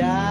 [0.00, 0.29] die.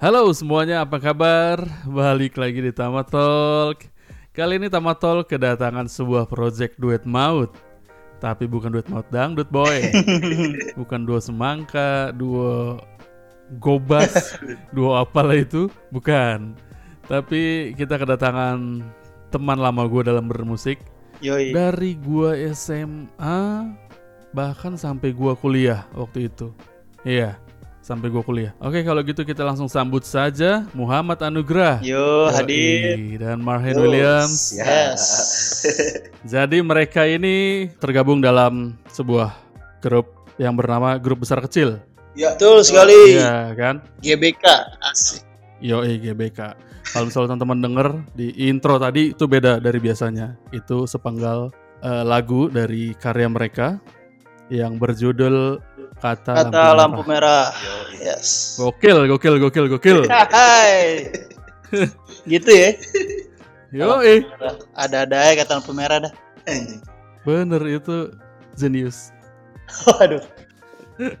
[0.00, 1.60] Halo semuanya, apa kabar?
[1.84, 3.84] Balik lagi di Tamat Talk.
[4.32, 7.52] Kali ini Tamat Talk kedatangan sebuah project duet maut.
[8.16, 9.92] Tapi bukan duet maut dangdut boy.
[10.80, 12.80] bukan duo semangka, duo
[13.60, 14.40] gobas,
[14.74, 15.68] duo apalah itu.
[15.92, 16.56] Bukan.
[17.04, 18.80] Tapi kita kedatangan
[19.28, 20.80] teman lama gue dalam bermusik.
[21.20, 21.52] Yoi.
[21.52, 23.68] Dari gua SMA
[24.32, 26.56] bahkan sampai gua kuliah waktu itu.
[27.04, 27.36] Iya,
[27.90, 28.54] sampai gua kuliah.
[28.62, 31.82] Oke, kalau gitu kita langsung sambut saja Muhammad Anugrah.
[31.82, 33.18] Yo, Yoi, hadir.
[33.18, 34.54] dan Marhen Williams.
[34.54, 35.02] Yes.
[36.38, 39.34] Jadi mereka ini tergabung dalam sebuah
[39.82, 41.82] grup yang bernama Grup Besar Kecil.
[42.14, 43.18] Betul sekali.
[43.18, 43.82] Iya kan?
[43.98, 44.44] GBK.
[44.86, 45.26] Asik.
[45.58, 46.54] Yoi GBK.
[46.94, 50.38] Kalau misalnya teman-teman denger di intro tadi itu beda dari biasanya.
[50.54, 51.50] Itu sepenggal
[51.82, 53.82] eh, lagu dari karya mereka
[54.50, 55.62] yang berjudul
[56.00, 57.52] Kata, Kata Lampu lampu merah.
[58.00, 58.56] Yes.
[58.56, 59.98] Gokil, gokil, gokil, gokil.
[60.32, 61.12] Hai.
[62.24, 62.72] gitu ya.
[63.70, 64.24] Yoi.
[64.72, 66.12] Ada-ada ya kata lampu merah dah.
[67.22, 68.10] Bener itu
[68.56, 69.12] genius.
[69.86, 70.24] Waduh.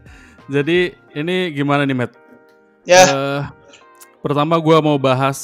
[0.54, 2.12] Jadi ini gimana nih Matt?
[2.88, 3.42] Ya, Eh,
[4.24, 5.38] pertama gua mau bahas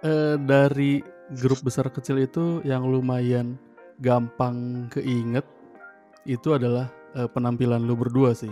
[0.00, 1.04] eh, dari
[1.36, 3.60] grup besar kecil itu yang lumayan
[4.00, 5.44] gampang keinget
[6.24, 8.50] itu adalah eh, penampilan lu berdua sih.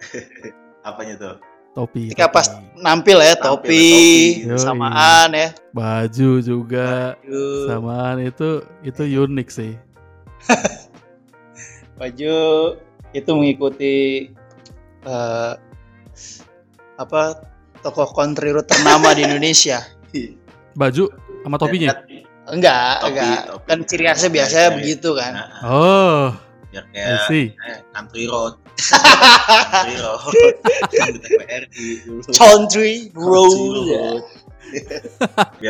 [0.84, 1.36] Apanya tuh?
[1.74, 2.06] Topi.
[2.06, 2.46] ketika pas
[2.78, 4.54] nampil ya topi, topi.
[4.54, 5.50] Samaan ya.
[5.74, 8.48] baju juga Baju, samaan itu
[8.86, 9.74] itu unik sih.
[11.98, 12.36] baju
[13.10, 13.94] itu mengikuti
[15.02, 15.52] eh,
[16.94, 17.22] apa
[17.82, 19.82] tokoh country road ternama di Indonesia.
[20.78, 21.10] Baju
[21.42, 21.90] sama topinya.
[22.50, 23.40] Enggak, Topi, enggak.
[23.50, 23.64] topi.
[23.66, 25.32] Kan ciri khasnya biasanya Iya, begitu kan.
[25.32, 26.24] Nah, Oh,
[26.70, 28.54] biar kayak eh, country road.
[32.34, 33.86] country road.
[33.86, 34.18] Ya.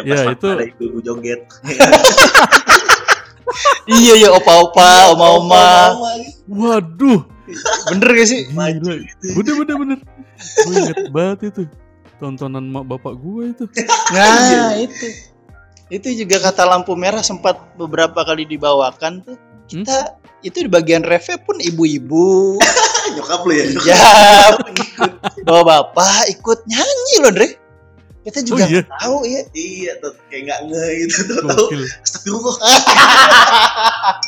[0.02, 1.44] Ya, itu- ada ibu-ibu joget.
[3.84, 5.92] Iya ya opa-opa, oma-oma.
[6.48, 7.20] Waduh,
[7.92, 8.48] Bener gak sih?
[8.48, 8.96] gila.
[9.36, 9.98] Bener bener bener.
[10.64, 11.62] Gue inget banget itu
[12.16, 13.64] tontonan mak bapak gue itu.
[14.16, 15.06] Nah, itu.
[15.92, 19.36] Itu juga kata lampu merah sempat beberapa kali dibawakan tuh.
[19.68, 22.56] Kita itu di bagian reve pun ibu-ibu,
[23.14, 23.64] Nyokap lu ya?
[23.86, 24.04] ya,
[25.46, 27.48] bawa bapak ikut nyanyi loh, Dre.
[28.24, 28.82] Kita juga Oh, iya?
[28.88, 29.40] tahu ya.
[29.52, 31.66] Iya, tuh kayak nggak nge gitu tuh tahu.
[32.00, 32.56] Astagfirullah.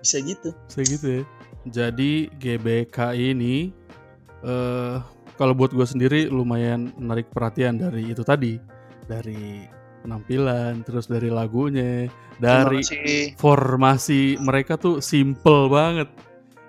[0.00, 0.48] Bisa gitu.
[0.66, 1.22] Bisa gitu ya.
[1.68, 3.70] Jadi GBK ini
[4.40, 4.96] eh
[5.36, 8.56] kalau buat gue sendiri lumayan menarik perhatian dari itu tadi,
[9.04, 9.68] dari
[10.00, 12.08] penampilan, terus dari lagunya,
[12.40, 12.80] dari
[13.36, 16.08] formasi mereka tuh simple banget.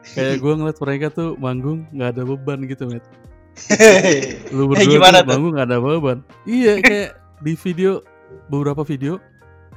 [0.03, 3.05] Kayak gue ngeliat mereka tuh manggung nggak ada beban gitu, met.
[4.55, 5.29] Lu Eh, berdua gimana tuh tuh?
[5.31, 6.17] manggung nggak ada beban.
[6.43, 8.01] Iya kayak di video
[8.47, 9.17] beberapa video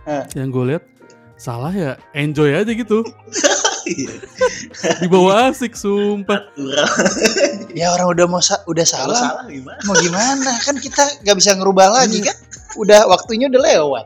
[0.04, 0.24] Eh.
[0.34, 0.84] yang gue lihat
[1.34, 3.00] salah ya enjoy aja gitu
[3.84, 4.16] Iya.
[4.98, 6.40] dibawa asik sumpah
[7.70, 9.76] ya orang udah mau sa- udah salah, salah gimana?
[9.82, 10.56] mau gimana?
[10.58, 12.32] Kan kita nggak bisa ngerubah lagi kan?
[12.74, 14.04] Udah waktunya udah lewat.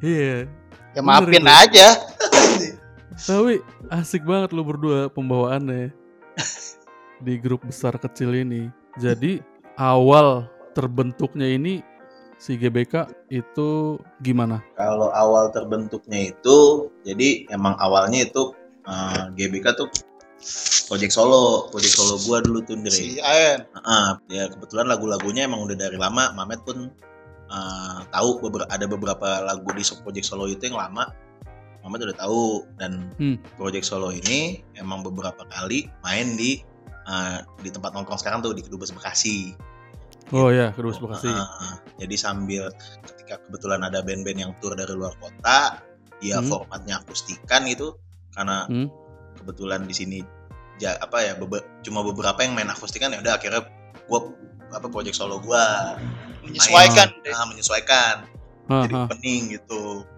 [0.00, 0.46] iya
[0.92, 1.50] Ya Bener maafin itu.
[1.50, 1.86] aja.
[3.24, 5.92] Tapi asik banget lu berdua pembawaannya
[7.24, 8.68] di grup besar kecil ini
[9.00, 9.40] jadi
[9.80, 10.46] awal
[10.76, 11.80] terbentuknya ini
[12.36, 18.52] si GBK itu gimana Kalau awal terbentuknya itu, jadi emang awalnya itu
[18.84, 19.88] eh, GBK tuh
[20.90, 23.24] project solo, project solo gua dulu tuh Si Dre.
[23.24, 23.60] Aen.
[23.64, 26.34] Heeh, ya kebetulan lagu-lagunya emang udah dari lama.
[26.36, 26.90] Mamet pun
[27.48, 31.08] eh, tahu beber- ada beberapa lagu di so- project solo itu yang lama.
[31.84, 32.44] Mamet udah tahu
[32.74, 33.36] dan Hmm.
[33.54, 34.40] project solo ini
[34.74, 36.64] emang beberapa kali main di
[37.04, 39.52] eh, di tempat nongkrong sekarang tuh di Kedubes Bekasi.
[40.32, 42.72] oh ya kedua Bekasi Heeh, jadi sambil
[43.04, 45.84] ketika kebetulan ada band-band yang tour dari luar kota,
[46.16, 46.48] dia Hmm.
[46.48, 48.00] formatnya akustikan gitu
[48.32, 48.88] karena Hmm.
[49.36, 50.18] kebetulan di sini
[50.74, 53.68] ja- apa ya bebe- cuma beberapa yang main akustikan ya udah akhirnya
[54.06, 54.32] gua
[54.70, 55.92] apa project solo gua
[56.40, 57.12] Menyesuaikan.
[57.14, 58.14] main, ah, menyesuaikan
[58.64, 60.08] Ah, jadi opening gitu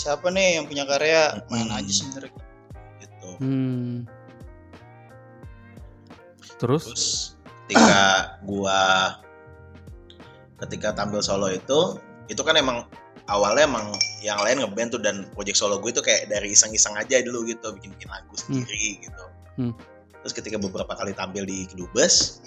[0.00, 1.44] Siapa nih yang punya karya?
[1.52, 1.76] Main Hmm.
[1.76, 2.32] aja sebenarnya.
[3.00, 4.08] gitu Hmm.
[6.56, 6.84] Terus?
[6.88, 7.06] Terus
[7.68, 8.00] ketika
[8.48, 8.80] gua
[10.64, 12.00] ketika tampil solo itu
[12.32, 12.88] itu kan emang
[13.28, 13.92] awalnya emang
[14.24, 17.72] yang lain ngeband tuh dan project solo gue itu kayak dari iseng-iseng aja dulu gitu
[17.76, 19.24] bikin bikin lagu sendiri gitu.
[19.56, 19.72] Hmm.
[20.20, 22.44] Terus ketika beberapa kali tampil di Kedubes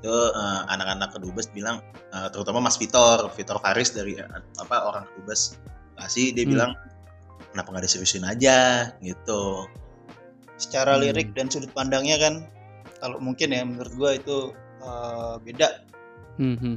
[0.00, 1.82] itu eh, anak-anak Kedubes bilang
[2.14, 4.26] eh, terutama Mas Vitor, Vitor Faris dari eh,
[4.58, 5.58] apa orang Kedubes
[6.00, 6.52] kasih dia Hmm.
[6.52, 6.72] bilang
[7.50, 8.58] kenapa nggak diseriusin aja
[8.98, 9.66] gitu.
[10.56, 11.02] secara Hmm.
[11.02, 12.44] lirik dan sudut pandangnya kan
[12.98, 15.68] kalau mungkin ya menurut gua itu eh, beda
[16.36, 16.76] Hmm, hmm.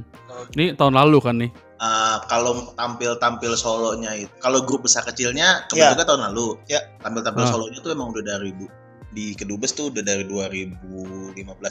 [0.52, 1.48] Ini tahun lalu kan nih?
[1.74, 5.92] Eh, kalau tampil-tampil solonya itu kalau grup besar kecilnya Ya.
[5.94, 6.80] kebentuknya tahun lalu Ya.
[7.00, 7.50] tampil-tampil Ah.
[7.50, 8.72] solonya tuh emang udah dari bu-
[9.10, 10.84] di kedubes tuh udah dari 2015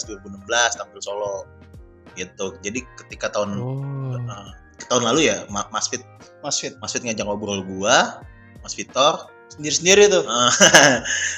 [0.03, 1.45] 2016 tampil solo
[2.13, 4.17] gitu jadi ketika tahun Oh.
[4.17, 4.33] ke
[4.87, 6.01] tahun lalu ya Ma- Mas Fit.
[6.41, 6.73] Mas Fit.
[6.79, 8.21] Mas Fit ngajak ngobrol gua
[8.61, 9.29] Mas Vitor.
[9.51, 10.23] Sendiri-sendiri tuh.
[10.25, 10.95] Eh,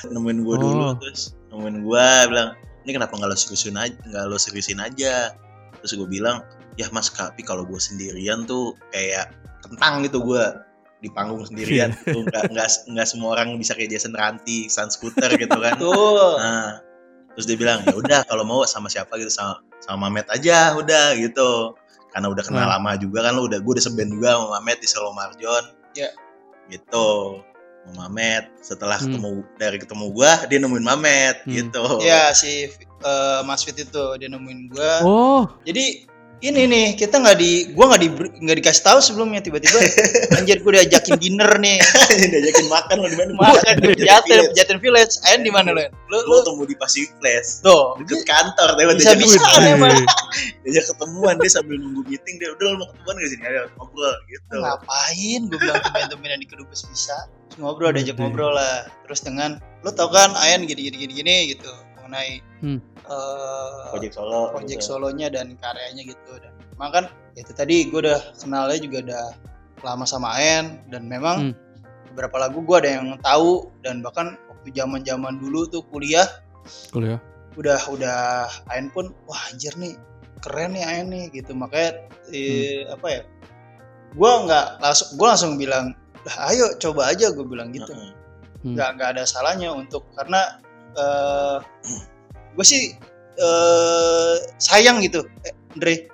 [0.14, 0.94] nemuin gua dulu Oh.
[0.96, 2.50] terus nemuin gua bilang
[2.86, 5.34] ini kenapa nggak lo seriusin aja nggak lo seriusin aja?
[5.82, 6.42] Terus gue bilang
[6.76, 10.44] ya mas tapi kalau gue sendirian tuh kayak kentang gitu gue
[11.02, 11.94] di panggung sendirian.
[12.06, 15.78] Tuh nggak nggak nggak semua orang bisa kayak Jason Ranti Sun Scooter gitu kan.
[15.78, 16.82] Tuh nah
[17.36, 21.14] terus dia bilang ya udah kalau mau sama siapa gitu sama sama Mamet aja udah
[21.20, 21.76] gitu
[22.16, 22.74] karena udah kenal Hmm.
[22.80, 26.08] lama juga kan lu udah gue udah seben juga sama Mamet di Solo Marjon Ya.
[26.72, 27.44] gitu
[27.84, 29.12] sama Mamet setelah Hmm.
[29.12, 29.30] ketemu
[29.60, 31.52] dari ketemu gua dia nemuin Mamet Hmm.
[31.54, 32.72] gitu ya si
[33.06, 36.08] eh, Mas Fit itu dia nemuin gua Oh, jadi
[36.46, 38.10] ini nih kita nggak di gua nggak di
[38.46, 39.82] nggak dikasih tahu sebelumnya tiba-tiba
[40.38, 41.82] anjir gua diajakin dinner nih.
[42.32, 43.32] Diajakin makan lo di mana?
[43.34, 45.18] Makan di Jatin Jatin Village.
[45.26, 45.82] Ayan di mana lu
[46.12, 47.66] lu lu ketemu di Pacific Place.
[47.66, 47.98] Tuh.
[48.06, 49.62] Deket kantor dia Bisa- bisa makan.
[49.74, 49.98] emang.
[50.66, 54.16] diajak ketemuan dia sambil nunggu meeting dia udah lu mau ketemuan gak sini ayo ngobrol
[54.30, 54.56] gitu.
[54.62, 55.42] Ngapain?
[55.50, 57.18] Gue bilang temen-temen di kedubes bisa.
[57.58, 58.86] Ngobrol diajak ngobrol lah.
[59.08, 62.78] Terus dengan lo tau kan Ayan gini gini gini gini gitu mengenai Hmm.
[63.10, 64.90] eh, project solo project gitu.
[64.94, 69.26] solonya dan karyanya gitu dan memang kan ya itu tadi gue udah kenalnya juga udah
[69.82, 71.54] lama sama Ayan dan memang Hmm.
[72.14, 76.30] beberapa lagu gue ada yang tahu dan bahkan waktu zaman zaman dulu tuh kuliah
[76.94, 77.18] kuliah.
[77.58, 79.98] udah udah Ayan pun wah anjir nih
[80.42, 83.22] keren nih Ayan nih gitu makanya eh, apa ya
[84.16, 85.86] gue nggak langsung gue langsung bilang
[86.50, 87.90] ayo coba aja gue bilang gitu.
[87.92, 88.14] Hmm.
[88.66, 90.58] nggak nggak ada salahnya untuk karena
[90.96, 91.58] eh
[92.52, 92.96] gue sih
[93.36, 96.08] eh sayang gitu eh, Andre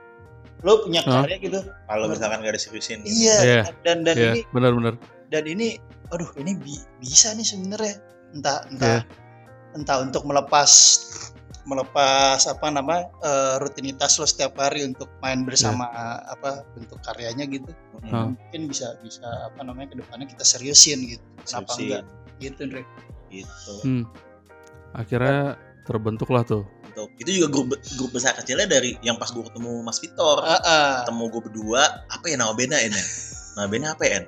[0.61, 3.13] lo punya karya gitu kalau misalkan gak diseriusin gitu.
[3.19, 3.61] iya Iya.
[3.81, 4.93] dan dan Iya, ini benar-benar.
[5.27, 7.97] dan ini aduh ini bi- bisa nih sebenarnya
[8.31, 8.69] entah Iya.
[8.69, 8.99] entah
[9.73, 10.69] entah untuk melepas
[11.63, 15.85] melepas apa nama eh, rutinitas lo setiap hari untuk main bersama
[16.25, 17.69] apa bentuk karyanya gitu.
[18.03, 18.25] Ah.
[18.27, 21.85] mungkin bisa bisa apa namanya ke depannya kita seriusin gitu kenapa Seriusin.
[21.85, 22.03] enggak
[22.39, 22.81] gitu Andre
[23.29, 24.03] gitu Hmm.
[24.93, 26.63] Akhirnya terbentuk lah tuh.
[27.17, 30.91] Itu juga grup grup besar kecilnya dari yang pas gue ketemu Mas Vitor Ah, ah.
[31.01, 33.01] ketemu gue berdua apa ya nama bandnya ini
[33.53, 34.25] nama bandnya apa ya En?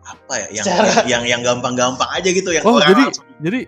[0.00, 3.60] apa ya yang Secara- yang yang gampang-gampang aja gitu yang Oh, orang jadi langsung jadi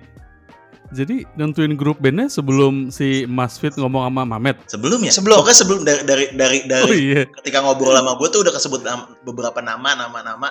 [0.90, 4.56] jadi nentuin grup bandnya sebelum si Mas Fit ngomong sama Mamet.
[4.64, 5.36] sebelum ya Sebelum.
[5.36, 7.22] pokoknya sebelum dari dari dari, dari Oh iya.
[7.36, 8.80] ketika ngobrol sama gue tuh udah kesebut
[9.22, 10.48] beberapa nama nama nama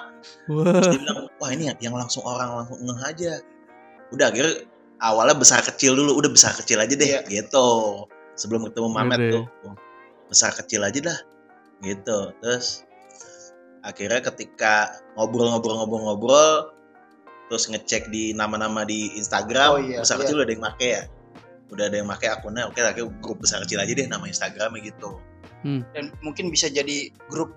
[0.47, 0.77] Wah.
[0.77, 3.31] Terus dia bilang wah ini yang, yang langsung orang langsung ngeh aja
[4.09, 4.67] udah akhirnya
[4.99, 7.21] awalnya besar kecil dulu udah besar kecil aja deh Iya.
[7.25, 7.67] gitu
[8.35, 9.31] sebelum ketemu Mamet deh.
[9.35, 9.45] tuh
[10.27, 11.19] besar kecil aja dah
[11.81, 12.83] gitu terus
[13.81, 16.75] akhirnya ketika ngobrol-ngobrol-ngobrol-ngobrol
[17.47, 20.27] terus ngecek di nama-nama di Instagram Oh, iya, besar iya.
[20.27, 21.03] kecil udah ada yang make ya
[21.69, 25.17] udah ada yang make akunnya oke akhirnya grup besar kecil aja deh nama Instagramnya gitu
[25.91, 27.51] dan mungkin bisa jadi grup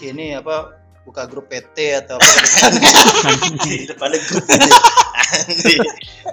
[0.00, 2.30] ini apa buka grup PT atau apa
[3.64, 4.44] di depannya grup
[5.30, 5.80] Anjing.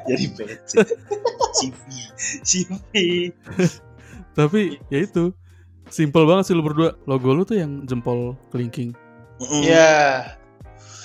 [0.06, 0.72] jadi PC
[1.54, 1.86] CV
[2.44, 2.94] CV
[4.34, 5.34] Tapi ya itu.
[5.88, 6.94] Simple banget sih lu berdua.
[7.06, 8.92] Logo lu tuh yang jempol kelingking.
[9.40, 9.62] Mm-mm.
[9.64, 10.26] ya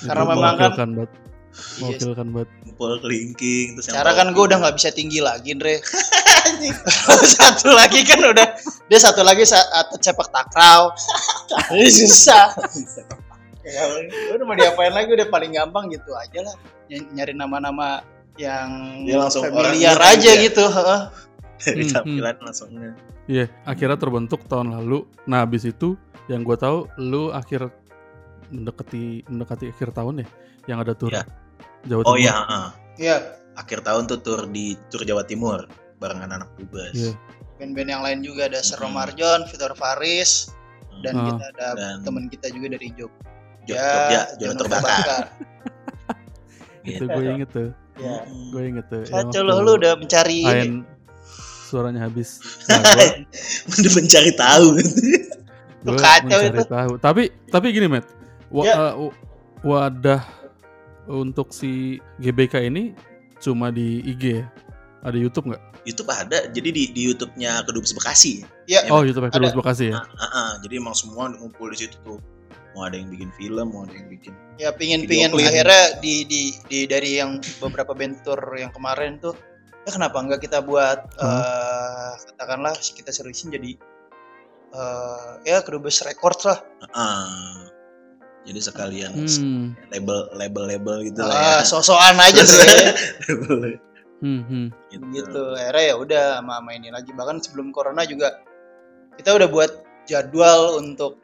[0.00, 1.10] Itu Karena memang kan- banget.
[1.52, 2.48] Iya, Mewakilkan banget.
[2.64, 5.80] Jempol kelingking terus yang cara kan gue udah nggak bisa tinggi lagi Andre.
[7.36, 8.46] Satu lagi kan udah.
[8.88, 10.92] Dia satu lagi saat sepak takraw.
[11.76, 12.52] Ini susah
[14.32, 16.54] udah mau diapain lagi udah paling gampang gitu aja lah
[16.88, 18.02] Ny- nyari nama-nama
[18.34, 18.68] yang
[19.04, 21.00] Dia langsung familiar orang aja ingat gitu heeh.
[21.58, 22.68] dari Hmm, tampilan langsung
[23.22, 25.06] Iya, akhirnya terbentuk tahun lalu.
[25.24, 25.94] Nah, habis itu
[26.26, 27.70] yang gue tahu lu akhir
[28.50, 30.28] mendekati mendekati akhir tahun ya
[30.66, 31.22] yang ada tur Iya.
[31.84, 32.18] Jawa oh Timur.
[32.18, 32.66] iya heeh.
[32.98, 33.16] Iya,
[33.54, 37.14] akhir tahun tuh tur di tur Jawa Timur barengan anak dubes Iya.
[37.56, 38.98] band-band yang lain juga ada Sero Hmm.
[38.98, 40.50] Marjon, Vitor Faris,
[41.00, 41.24] dan Ah.
[41.30, 43.22] kita ada Dan- teman kita juga dari Jogja.
[43.64, 45.22] Jog- Jogja Jono Jono terbakar
[46.88, 48.24] itu gue inget tuh Ya.
[48.24, 50.48] gue inget tuh Yang Kacau loh, lu udah mencari ini.
[50.48, 50.72] Ain
[51.68, 52.80] suaranya habis nah,
[53.70, 54.66] Udah mencari tahu.
[55.78, 56.64] gue kacau mencari itu.
[56.66, 58.08] tahu tapi tapi gini Matt
[58.48, 58.76] wa- Ya.
[58.94, 59.12] w-
[59.62, 60.24] wadah
[61.04, 62.96] untuk si GBK ini
[63.38, 64.46] cuma di IG ya
[65.02, 68.46] ada YouTube nggak YouTube ada, jadi di, di YouTube-nya Kedubes Bekasi.
[68.64, 69.34] Ya, oh YouTube ada.
[69.34, 70.50] terus Bekasi ya Ah, ah, ah.
[70.58, 72.22] jadi emang semua ngumpul di situ tuh.
[72.72, 74.32] Mau ada yang bikin film, mau ada yang bikin.
[74.60, 75.48] ya pingin pingin klip.
[75.48, 79.32] akhirnya di, di di dari yang beberapa bentur yang kemarin tuh
[79.88, 83.72] ya kenapa enggak kita buat eh, katakanlah kita seriusin jadi
[84.76, 86.58] eh, ya kedubes record lah
[86.92, 87.68] Ah.
[88.42, 89.94] Jadi sekalian hmm.
[89.94, 91.54] label label label gitu ah, lah ya.
[91.62, 92.66] sosokan aja sih
[94.22, 94.66] Hmm, hmm.
[94.94, 95.04] gitu.
[95.18, 98.38] gitu akhirnya ya udah sama sama ini lagi bahkan sebelum corona juga
[99.18, 101.18] kita udah buat jadwal untuk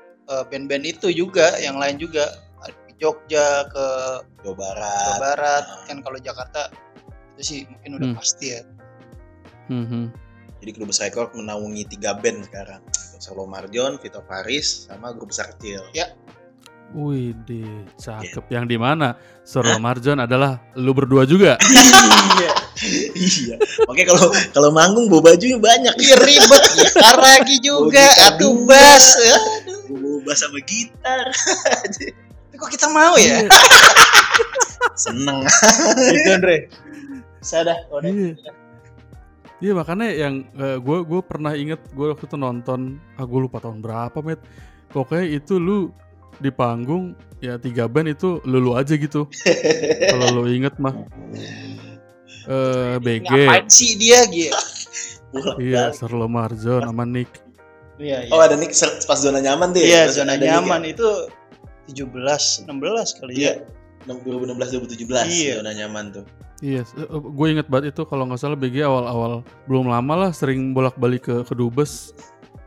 [0.47, 2.29] band-band itu juga yang lain juga
[2.61, 3.87] ke Jogja ke
[4.43, 5.17] Jawa Jawa Barat.
[5.19, 5.85] Barat Ah.
[5.87, 6.69] kan kalau Jakarta
[7.35, 8.19] itu sih mungkin udah Hmm.
[8.19, 8.63] pasti ya
[9.69, 10.07] Hmm, hmm.
[10.59, 12.81] Jadi Kedubes Record menaungi tiga band sekarang.
[13.21, 15.85] Solo Marjon, Vito Faris, sama grup besar kecil.
[16.97, 18.49] Wih, deh, cakep.
[18.49, 19.13] Yang di mana?
[19.45, 21.61] Soro Marjon adalah lu berdua juga.
[22.41, 22.53] iya
[23.13, 23.57] iya.
[23.85, 25.95] Makanya kalau kalau manggung bawa bajunya banyak.
[26.01, 26.65] Iya ribet
[26.97, 28.83] lagi juga atuh dua.
[30.27, 31.27] Bass sama gitar.
[32.49, 33.47] Tapi kok kita mau ya?
[35.03, 35.47] Seneng.
[36.13, 36.69] gitu Andre.
[37.41, 38.11] Saya dah udah.
[38.11, 38.53] Iya.
[39.59, 43.83] Iya makanya yang gue gue pernah inget gue waktu itu nonton ah gue lupa tahun
[43.83, 44.39] berapa met.
[44.91, 45.93] Pokoknya itu lu
[46.39, 49.27] di panggung ya tiga band itu lu lu aja gitu.
[50.11, 50.95] Kalau lu inget mah.
[52.49, 54.57] Eh BG ngapain sih dia gitu
[55.61, 57.29] iya Serlo Marjon sama Nick
[57.99, 59.87] iya iya Oh ada ser- pas zona nyaman tuh ya?
[59.87, 60.59] iya zona ya?
[60.59, 61.07] nyaman itu
[61.91, 63.53] 17 16 kali Iya.
[63.61, 63.77] ya
[64.07, 65.53] 2016 2017 Iya.
[65.61, 66.25] zona nyaman tuh.
[66.59, 71.23] iya gue inget banget itu kalau nggak salah BG awal-awal belum lama lah sering bolak-balik
[71.25, 72.11] ke kedubes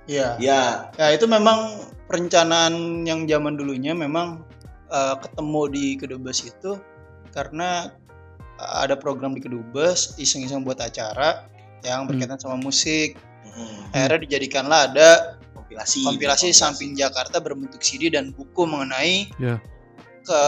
[0.08, 1.76] iya Ya, ya itu memang
[2.08, 4.44] perencanaan yang zaman dulunya memang
[4.88, 6.80] eh, ketemu di kedubes itu
[7.32, 7.92] karena
[8.56, 11.48] eh, ada program di kedubes iseng-iseng buat acara
[11.84, 13.20] yang berkaitan sama musik
[13.52, 15.10] mm, akhirnya dijadikanlah ada
[15.52, 16.02] kompilasi.
[16.04, 19.60] kompilasi samping Jakarta berbentuk CD dan buku mengenai Ya.
[20.22, 20.42] ke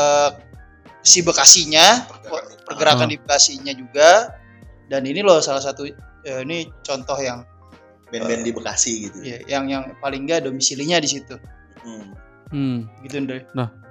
[1.01, 3.12] si Bekasinya Pergerakan di- pergerakan Ah.
[3.12, 4.10] di Bekasinya juga
[4.88, 7.43] dan ini loh salah satu eh, ini contoh yang
[8.07, 9.17] band-band di Bekasi gitu.
[9.19, 11.36] ya, yang yang paling enggak domisilinya di situ
[11.83, 12.15] Hmm.
[12.50, 12.77] hmm.
[13.03, 13.43] gitu Andre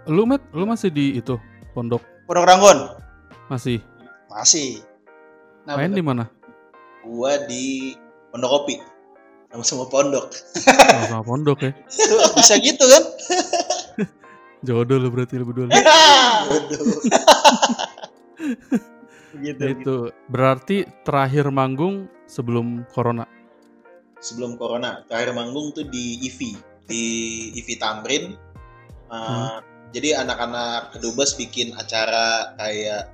[0.06, 1.36] lu met lu masih di itu
[1.72, 2.78] pondok Pondok Ranggon
[3.46, 3.82] masih
[4.26, 4.80] masih
[5.68, 6.24] nah, main di mana
[7.02, 7.92] Gua di
[8.30, 8.74] Pondok Kopi.
[9.52, 10.32] Sama semua pondok.
[10.32, 11.76] sama, sama pondok ya.
[11.92, 13.04] Tuh, bisa gitu kan?
[14.64, 15.68] Jodoh lu berarti lu berdua
[19.44, 19.96] gitu, itu
[20.32, 23.28] berarti terakhir manggung sebelum corona?
[24.22, 26.56] Sebelum corona, terakhir manggung tuh di IVI,
[26.86, 27.04] di
[27.58, 28.32] IVI Tamrin.
[29.12, 29.60] Uh,
[29.92, 33.12] Jadi anak-anak kedubes bikin acara kayak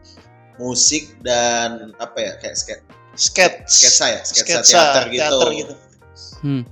[0.62, 2.86] musik dan apa ya kayak ske-
[3.18, 5.18] sketch sketsa ya, sketsa, sketsa teater gitu.
[5.18, 5.74] teater gitu
[6.42, 6.62] hmm.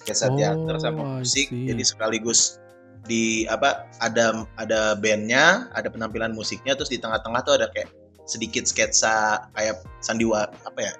[0.00, 1.68] sketsa Oh, teater sama musik see.
[1.68, 2.56] jadi sekaligus
[3.04, 7.88] di apa ada ada bandnya ada penampilan musiknya terus di tengah-tengah tuh ada kayak
[8.28, 10.92] sedikit sketsa kayak sandiwara apa ya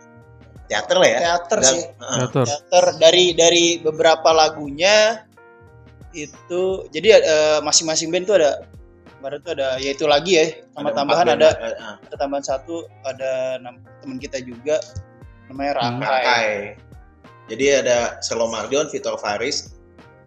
[0.66, 2.16] teater lah ya teater Dan- sih Heeh.
[2.24, 5.22] teater teater dari dari beberapa lagunya
[6.10, 8.66] itu jadi eh, masing-masing band tuh ada
[9.20, 12.44] baru tuh ada ya itu lagi ya sama Ada tambahan ada eh, eh, ada tambahan
[12.44, 13.60] satu ada
[14.00, 14.80] teman kita juga
[15.46, 15.78] namanya Hmm.
[15.78, 16.08] Rangkai.
[16.24, 16.50] Rangkai.
[17.50, 19.74] Jadi ada Selo Mardion, Vitor Faris,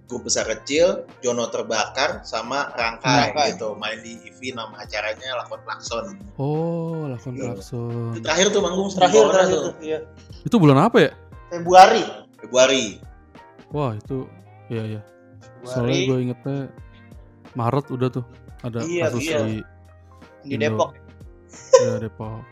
[0.06, 3.48] grup besar kecil, Jono Terbakar, sama Rangkai, Rangkai.
[3.56, 3.74] gitu.
[3.74, 6.06] Main di EV nama acaranya Lakon Klakson.
[6.36, 7.56] oh lakon Iya.
[7.56, 9.74] klakson Itu terakhir tuh manggung Terakhir terakhir tuh.
[9.80, 10.00] iya.
[10.42, 11.12] itu bulan apa ya
[11.50, 12.04] Februari.
[12.36, 12.86] Februari.
[13.70, 14.28] wah itu
[14.68, 15.02] iya iya
[15.64, 16.60] soalnya gue ingetnya
[17.54, 18.26] Maret udah tuh
[18.62, 19.40] ada Iya, kasus iya.
[19.42, 19.56] di
[20.44, 20.68] di Indo.
[20.68, 20.90] Depok.
[21.80, 22.44] ya, Depok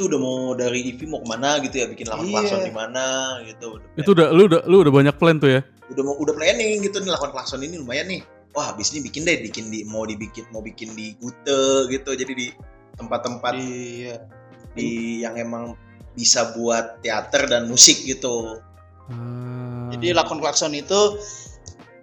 [0.00, 2.32] Itu udah mau dari EV mau ke mana gitu ya, bikin Lakon Iya.
[2.40, 3.04] Klakson di mana
[3.44, 3.66] gitu.
[3.76, 5.60] Udah itu udah lu udah lu udah banyak plan tuh ya
[5.92, 8.24] udah mau udah planning gitu nih Lakon Klakson ini lumayan nih.
[8.56, 12.16] Wah, habis ini bikin deh, bikin di mau dibikin mau bikin di Gute gitu.
[12.16, 12.46] Jadi di
[12.96, 14.24] tempat-tempat Iya.
[14.72, 14.88] di
[15.20, 15.76] yang emang
[16.16, 18.56] bisa buat teater dan musik gitu.
[19.12, 19.92] Ah.
[19.92, 21.20] Jadi lakon klakson itu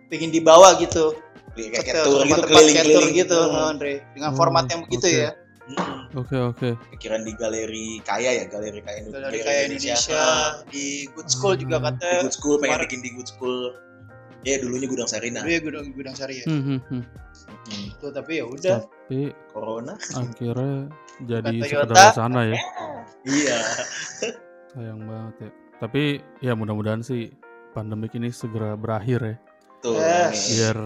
[0.08, 1.18] pengen dibawa gitu
[1.58, 3.74] Kayak tour gitu keliling-keliling gitu, Hmm.
[3.74, 4.06] Andre.
[4.14, 5.18] Dengan Oh, format yang begitu oke.
[5.26, 5.32] ya.
[5.66, 5.97] Hmm.
[6.16, 9.28] Oke oke Pikiran di galeri kaya ya, galeri kaya Indonesia.
[9.28, 10.24] Dari kayak Indonesia,
[10.72, 11.84] di Good School juga Hmm.
[11.84, 13.62] Di katanya Good School pengen bikin di Good School.
[14.46, 15.44] Ya dulunya Gudang Sarina.
[15.44, 16.46] Dulu ya gudang gudang sari ya.
[16.48, 17.04] Hmm, hmm, hmm.
[17.68, 17.86] Hmm.
[17.92, 18.78] Itu tapi ya udah.
[18.88, 19.94] Tapi Corona.
[20.16, 20.88] akhirnya
[21.28, 22.60] jadi sekedar wacana ya.
[23.28, 23.60] Iya.
[24.72, 25.52] Sayang banget ya.
[25.84, 26.04] Tapi
[26.40, 27.28] ya mudah-mudahan sih
[27.76, 29.36] pandemik ini segera berakhir ya.
[29.84, 30.00] Tuh.
[30.00, 30.38] Yes.
[30.56, 30.78] Biar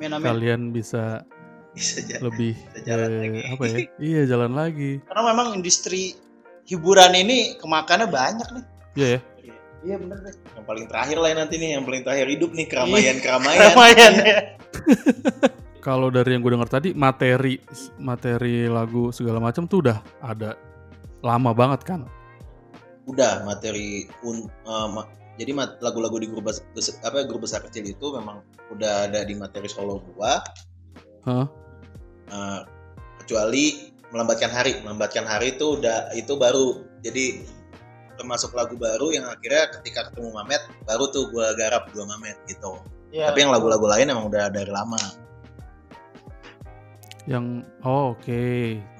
[0.00, 0.26] Amin amin.
[0.26, 1.22] kalian bisa
[1.70, 2.18] Bisa aja.
[2.18, 3.40] lebih Bisa jalan eh, lagi.
[3.46, 3.76] apa ya?
[4.10, 4.90] Iya jalan lagi.
[5.06, 6.18] Karena memang industri
[6.66, 8.64] hiburan ini kemakannya banyak nih.
[8.98, 9.20] Iya ya.
[9.80, 10.34] Iya bener deh.
[10.60, 13.60] Yang paling terakhir lah nanti nih, yang paling terakhir hidup nih keramaian-keramaian.
[13.72, 14.38] Lumayan ya.
[15.86, 17.56] Kalau dari yang gue dengar tadi materi
[17.96, 20.52] materi lagu segala macam tuh udah ada
[21.24, 22.04] lama banget kan.
[23.08, 25.08] Udah materi un, eh, ma-
[25.40, 29.32] jadi lagu-lagu di grup bes- bes- apa grup besar kecil itu memang udah ada di
[29.32, 30.44] materi solo gua.
[31.26, 31.46] Hah?
[32.30, 32.60] Eh,
[33.24, 36.82] kecuali melambatkan hari, melambatkan hari itu udah itu baru.
[37.02, 37.46] Jadi
[38.20, 42.76] termasuk lagu baru yang akhirnya ketika ketemu Mamet baru tuh gua garap dua Mamet gitu.
[43.10, 45.00] Ya, Tapi yang lagu-lagu lain emang udah dari lama.
[47.26, 48.42] Yang oh oke,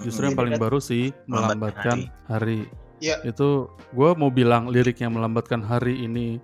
[0.03, 2.61] justru yang paling baru sih Melambatkan melambatkan hari.
[3.01, 3.17] Iya.
[3.25, 6.37] Itu gue mau bilang liriknya melambatkan hari ini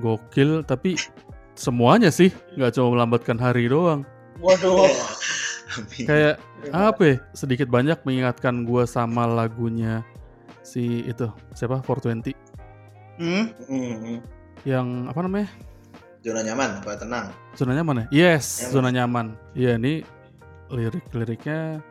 [0.00, 0.98] gokil, tapi
[1.54, 4.02] semuanya sih nggak cuma melambatkan hari doang.
[4.40, 4.88] Waduh.
[5.78, 6.02] Amin.
[6.02, 6.34] Kayak
[6.74, 7.02] apa?
[7.06, 10.02] ya, Sedikit banyak mengingatkan gue sama lagunya
[10.66, 12.34] si itu siapa 420
[13.20, 13.52] Hmm?
[13.68, 14.16] Hmm,
[14.64, 15.52] yang apa namanya
[16.24, 18.06] zona nyaman apa tenang zona nyaman ya?
[18.40, 18.72] Yes, Nyaman.
[18.72, 19.26] zona nyaman.
[19.52, 20.00] Iya ini
[20.72, 21.84] lirik-liriknya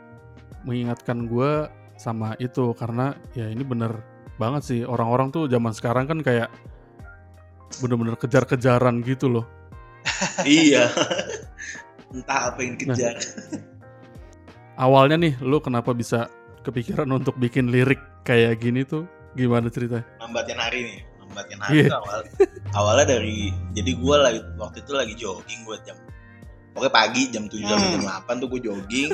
[0.66, 1.70] mengingatkan gue
[2.02, 4.02] sama itu karena ya ini bener
[4.42, 6.50] banget sih orang-orang tuh zaman sekarang kan kayak
[7.78, 9.46] bener-bener kejar-kejaran gitu loh.
[10.50, 10.90] iya
[12.10, 13.16] entah apa yang dikejar
[14.80, 16.32] Awalnya nih, lu kenapa bisa
[16.64, 19.04] kepikiran untuk bikin lirik kayak gini tuh?
[19.36, 20.08] Gimana ceritanya?
[20.24, 22.20] lambatnya hari nih lambatnya hari itu awal
[22.74, 25.94] awalnya dari jadi gue lagi waktu itu lagi jogging gue jam
[26.74, 27.94] pokoknya pagi jam 7 sampai Hmm.
[27.94, 29.10] jam 8 tuh gue jogging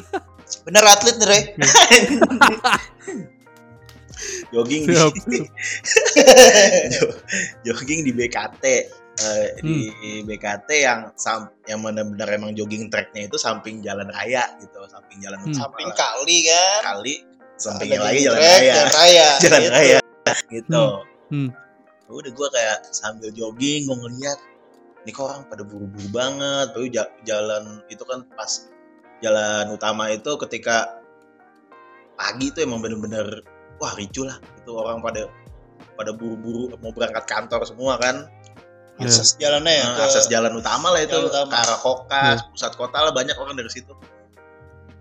[0.63, 1.39] Bener atlet nih, Re.
[4.53, 5.09] jogging di Siap.
[7.65, 8.63] Jogging di BKT
[9.15, 10.27] Eh, di Hmm.
[10.27, 15.39] BKT yang sam yang benar-benar emang jogging tracknya itu samping jalan raya gitu samping jalan
[15.39, 15.55] Hmm.
[15.55, 16.81] Samping kali kan.
[16.85, 17.15] kali
[17.55, 19.27] samping Ada yang lagi di jalan track, raya Jalan raya.
[19.45, 19.71] jalan gitu.
[19.71, 19.99] raya
[20.51, 20.83] gitu
[21.31, 21.49] Hmm.
[22.05, 24.39] udah gue kayak sambil jogging gue ngeliat
[25.01, 28.67] ini kok orang pada buru-buru banget tapi ja- jalan itu kan pas
[29.21, 30.91] jalan utama itu ketika
[32.13, 33.41] pagi itu emang bener-bener
[33.77, 35.31] wah ricu lah itu orang pada
[35.93, 38.27] pada buru-buru mau berangkat kantor semua kan
[38.95, 39.05] Iya.
[39.05, 39.83] Akses jalannya ya.
[39.83, 41.51] Nah, ke- akses jalan utama lah itu utama.
[41.51, 42.47] ke arah Kokas, Iya.
[42.49, 43.91] pusat kota lah banyak orang dari situ.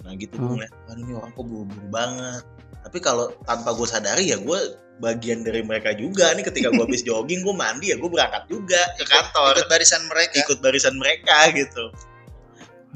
[0.00, 0.54] Nah gitu gue Hmm.
[0.58, 2.42] ngeliat, waduh ini orang kok buru-buru banget.
[2.82, 4.58] Tapi kalau tanpa gue sadari ya gue
[4.96, 8.78] bagian dari mereka juga nih ketika gue habis jogging gue mandi ya gue berangkat juga
[8.94, 10.34] ke kantor Ikut barisan mereka.
[10.38, 11.90] ikut barisan mereka gitu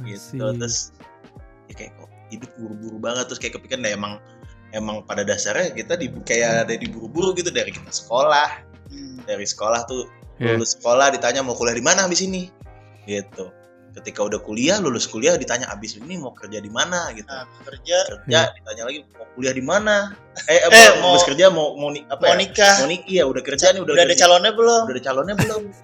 [0.00, 0.94] gitu terus
[1.66, 4.12] ya kayak kok hidup buru-buru banget terus kayak kepikiran nah, emang
[4.70, 9.20] emang pada dasarnya kita di kayak ada diburu-buru gitu dari kita sekolah Hmm.
[9.26, 10.06] dari sekolah tuh
[10.38, 10.54] Iya.
[10.54, 12.46] lulus sekolah ditanya mau kuliah di mana habis ini?
[13.04, 13.50] Gitu.
[13.90, 17.10] Ketika udah kuliah lulus kuliah ditanya abis ini mau kerja di mana?
[17.10, 17.26] Gitu.
[17.26, 17.98] Nah, kerja?
[18.06, 20.14] Kerja ditanya lagi mau kuliah di mana?
[20.44, 22.38] Eh, apa, Eh, mau- habis kerja mau mau ni- apa mau ya?
[22.38, 22.74] nikah.
[22.78, 24.22] mau nikah ya udah kerja nih udah, Udah ada kerja.
[24.22, 24.82] calonnya belum?
[24.84, 25.62] udah ada calonnya belum?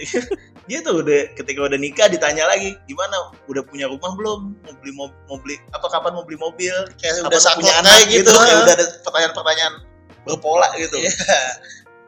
[0.00, 0.18] Gitu.
[0.66, 3.12] Gitu udah ketika udah nikah ditanya lagi gimana?
[3.44, 4.40] Udah punya rumah belum?
[4.56, 6.72] Mau beli mau, mau beli apa kapan mau beli mobil?
[6.96, 7.90] Kayak udah punya saklek anak?
[7.90, 8.32] kayak gitu, gitu.
[8.32, 9.74] kayak udah ada pertanyaan-pertanyaan
[10.22, 10.96] berpola gitu.
[10.96, 11.12] Iya.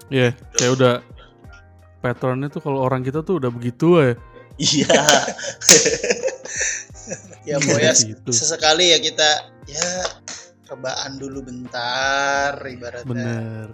[0.08, 0.92] Iya, kayak udah
[2.02, 4.12] patternnya tuh kalau orang kita tuh udah begitu ya.
[4.58, 5.00] iya
[7.42, 8.30] Ya pokoknya gitu.
[8.30, 9.28] sesekali ya kita
[9.66, 9.88] ya
[10.70, 13.06] rebaan dulu bentar ibaratnya.
[13.10, 13.66] Bener.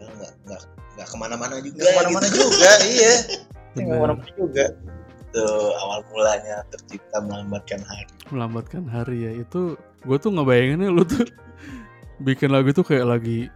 [0.00, 0.62] Ya, nggak nggak
[0.96, 2.38] nggak ke mana-mana juga Gak ke mana-mana gitu.
[2.48, 3.14] juga, iya.
[3.20, 3.92] Nggak Bener.
[3.92, 4.64] ke mana-mana juga.
[5.32, 9.32] Tuh, awal mulanya tercipta melambatkan hari Melambatkan hari ya.
[9.40, 11.24] Itu gue tuh ngebayanginnya lu tuh
[12.26, 13.48] bikin lagu tuh kayak lagi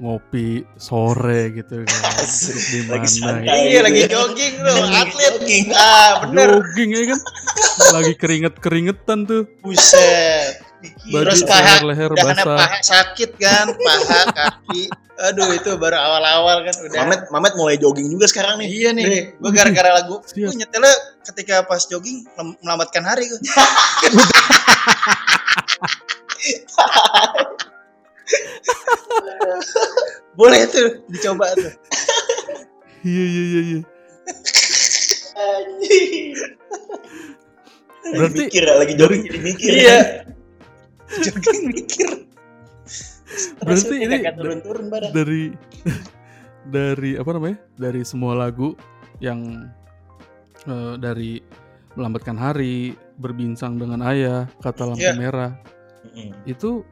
[0.00, 2.00] ngopi sore gitu kan.
[2.72, 3.44] Di Lagi mana santai.
[3.44, 3.68] gitu.
[3.68, 5.32] Iya lagi jogging loh, Lagi atlet.
[5.36, 5.64] jogging.
[5.70, 6.48] Ah, bener.
[6.56, 7.20] Jogging ya kan.
[7.92, 9.42] lagi keringet-keringetan tuh.
[9.60, 10.64] Buset.
[10.80, 12.56] Baju Terus paha, Dahannya basah.
[12.56, 14.88] paha sakit kan, paha, kaki.
[15.20, 17.04] Aduh itu baru awal-awal kan udah.
[17.04, 19.04] Mamet Mamet mulai jogging juga sekarang nih Iya nih,
[19.36, 23.36] gue gara-gara lagu, gue nyetelnya ketika pas jogging mel- melambatkan hari gue.
[30.38, 31.72] Boleh tuh dicoba tuh.
[33.02, 33.80] Iya iya iya iya.
[38.00, 39.98] lagi Berarti- mikir lagi jogging jadi mikir Iya.
[41.24, 42.08] jogging mikir.
[43.60, 45.12] Berarti ini turun-turun barang.
[45.12, 45.52] dari
[46.74, 47.58] dari apa namanya?
[47.76, 48.74] Dari semua lagu
[49.18, 49.68] yang
[50.64, 51.40] eh, dari
[51.90, 55.16] melambatkan hari, berbincang dengan ayah, kata lampu Iya.
[55.16, 55.52] merah.
[56.06, 56.30] Mm-mm.
[56.46, 56.86] Itu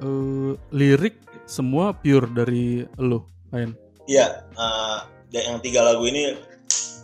[0.00, 3.76] eh, lirik semua pure dari lo, Ayan.
[4.04, 4.98] Iya, eh,
[5.30, 6.34] da- yang tiga lagu ini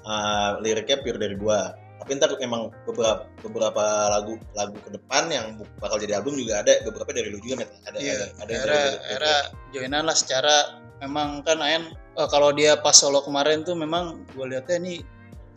[0.01, 1.77] eh, liriknya pure dari gua.
[2.01, 6.81] Tapi ntar emang beberapa beberapa lagu lagu ke depan yang bakal jadi album juga ada
[6.89, 7.71] beberapa dari lu juga Met.
[7.85, 9.35] Ada Iya, ada, ada era dari era
[9.77, 14.47] joinan lah secara memang kan Ayan eh, kalau dia pas solo kemarin tuh memang gue
[14.49, 14.95] lihatnya ini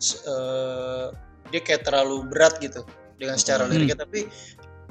[0.04, 1.06] eh,
[1.48, 2.84] dia kayak terlalu berat gitu
[3.16, 3.72] dengan secara Hmm.
[3.72, 4.28] liriknya tapi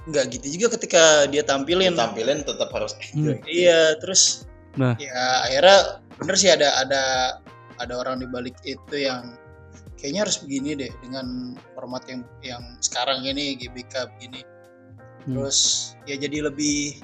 [0.04, 3.39] nggak gitu juga ketika dia tampilin tampilin tetap harus Hmm.
[3.46, 4.98] iya terus Nah.
[4.98, 5.13] ya
[5.46, 5.78] akhirnya
[6.18, 7.02] bener sih ada ada
[7.78, 9.38] ada orang di balik itu yang
[9.96, 14.42] kayaknya harus begini deh dengan format yang yang sekarang ini GBK begini
[15.24, 15.39] Hmm.
[15.39, 17.00] terus ya jadi lebih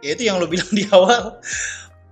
[0.00, 1.36] ya itu yang lo bilang di awal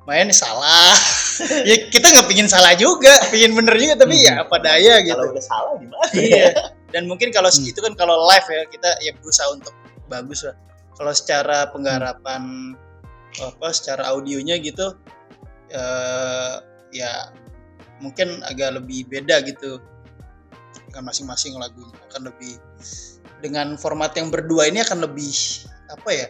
[0.05, 0.93] main salah
[1.71, 5.33] ya kita nggak pingin salah juga pingin bener juga tapi ya apa daya gitu kalau
[5.33, 6.07] udah salah gimana?
[6.13, 6.51] iya
[6.91, 7.63] dan mungkin kalau Hmm.
[7.65, 9.73] itu kan kalau live ya kita ya berusaha untuk
[10.09, 10.57] bagus lah
[10.97, 12.75] kalau secara penggarapan
[13.37, 14.97] apa secara audionya gitu
[15.71, 16.55] eh,
[16.95, 17.31] ya
[18.01, 19.81] mungkin agak lebih beda gitu
[20.89, 22.57] dengan masing-masing lagunya akan lebih
[23.45, 25.33] dengan format yang berdua ini akan lebih
[25.93, 26.27] apa ya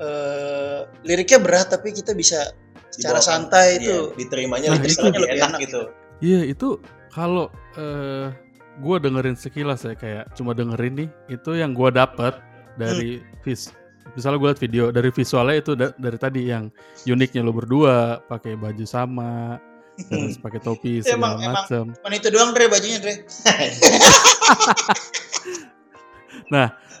[0.00, 2.52] eh, liriknya berat tapi kita bisa
[2.92, 3.26] secara Dibawakan.
[3.26, 5.80] santai Iya, itu diterimanya Nah, lebih, itu lebih lebih enak, enak gitu.
[6.22, 6.68] Iya itu
[7.10, 8.28] kalau eh
[8.74, 12.42] gue dengerin sekilas ya kayak cuma dengerin nih itu yang gue dapat
[12.74, 13.70] dari vis
[14.14, 16.68] misalnya gue liat video dari visualnya itu da- dari tadi yang
[17.08, 19.58] uniknya lo berdua pakai baju sama
[19.94, 23.14] terus pakai topi segala macam Cuman itu doang Dre bajunya Dre.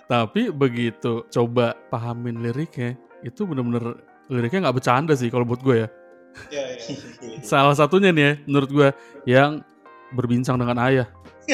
[0.04, 5.88] Tapi begitu coba pahamin liriknya itu bener-bener liriknya nggak bercanda sih kalau buat gue ya.
[6.52, 7.40] Ya, ya.
[7.50, 8.88] salah satunya nih ya menurut gue
[9.24, 9.64] yang
[10.12, 11.08] berbincang dengan ayah.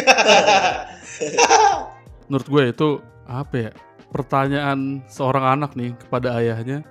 [2.31, 2.89] Menurut gue itu
[3.27, 3.71] apa ya
[4.11, 6.83] pertanyaan seorang anak nih kepada ayahnya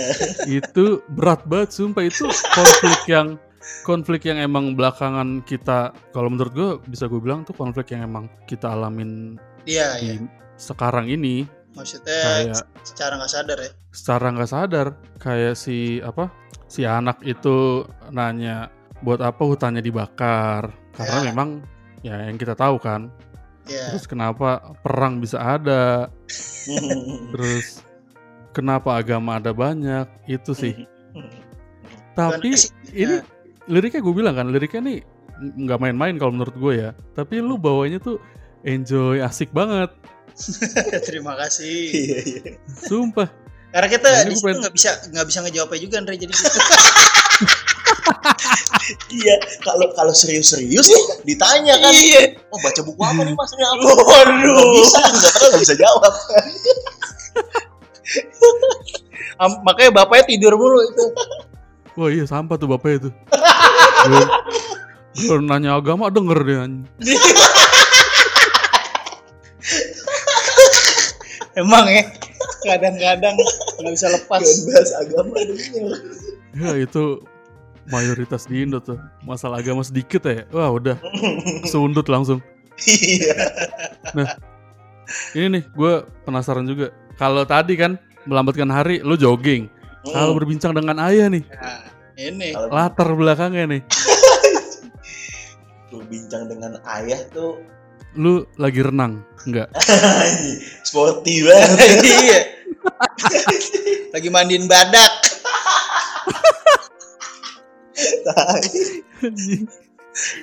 [0.50, 3.28] itu berat banget sumpah itu konflik yang
[3.82, 8.26] konflik yang emang belakangan kita kalau menurut gue bisa gue bilang tuh konflik yang emang
[8.44, 10.20] kita alamin Iya, iya.
[10.20, 10.28] di
[10.60, 12.20] sekarang ini Maksudnya
[12.54, 13.70] kayak secara nggak sadar ya.
[13.90, 14.86] secara nggak sadar
[15.18, 16.30] kayak si apa
[16.68, 18.68] si anak itu nanya
[19.00, 21.26] buat apa hutannya dibakar karena Ya.
[21.32, 21.48] memang
[22.04, 23.08] ya yang kita tahu kan
[23.64, 23.92] Iya.
[23.92, 24.48] terus kenapa
[24.80, 26.12] perang bisa ada
[27.32, 27.80] terus
[28.50, 30.74] kenapa agama ada banyak itu sih
[32.18, 33.24] tapi sih, ini ya.
[33.66, 34.98] liriknya gue bilang kan liriknya nih
[35.34, 38.20] nggak main-main kalau menurut gue ya tapi lu bawanya tuh
[38.62, 39.90] enjoy asik banget
[41.06, 41.94] Terima kasih.
[41.94, 42.52] Iya, iya.
[42.66, 43.30] sumpah
[43.70, 46.58] Karena kita Nah, di pengen- nggak bisa nggak bisa ngejawabnya juga Andre jadi gitu.
[49.16, 52.36] Iya, kalau kalau serius-serius nih ditanya kan, Iya.
[52.52, 53.50] oh baca buku apa nih mas?
[53.54, 53.82] Ini apa?
[54.10, 54.44] Waduh.
[54.44, 56.12] Nggak bisa, nggak pernah nggak bisa jawab.
[59.42, 61.04] Am- makanya bapaknya tidur mulu itu.
[61.94, 63.12] wah iya sampah tuh bapaknya tuh
[65.14, 66.66] Gue nanya agama denger dia.
[71.54, 72.02] Emang ya.
[72.66, 73.34] Kadang-kadang
[73.78, 74.42] nggak bisa lepas.
[74.42, 75.86] Jangan bahas agama dulu.
[76.54, 77.04] Ya itu
[77.88, 80.96] mayoritas di Indo tuh masalah agama sedikit ya wah udah
[81.64, 82.38] sundut langsung
[82.74, 83.34] Iya.
[85.32, 85.92] ini nih gue
[86.22, 89.68] penasaran juga kalau tadi kan melambatkan hari lu jogging
[90.04, 90.36] kalau Hmm.
[90.36, 91.80] berbincang dengan ayah nih Nah,
[92.14, 92.48] ini.
[92.52, 93.80] Latar belakangnya nih
[95.90, 97.58] berbincang dengan ayah tuh
[98.14, 99.66] lu lagi renang enggak
[100.86, 101.98] sporty banget.
[102.22, 102.40] iya.
[104.10, 105.12] Lagi mandiin badak.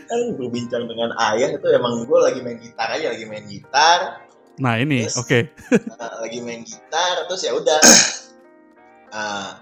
[0.08, 4.26] Kan berbincang dengan ayah itu emang gue lagi main gitar aja, lagi main gitar,
[4.60, 5.40] nah ini oke
[5.96, 7.82] uh, lagi main gitar, terus ya udah.
[9.12, 9.60] Uh,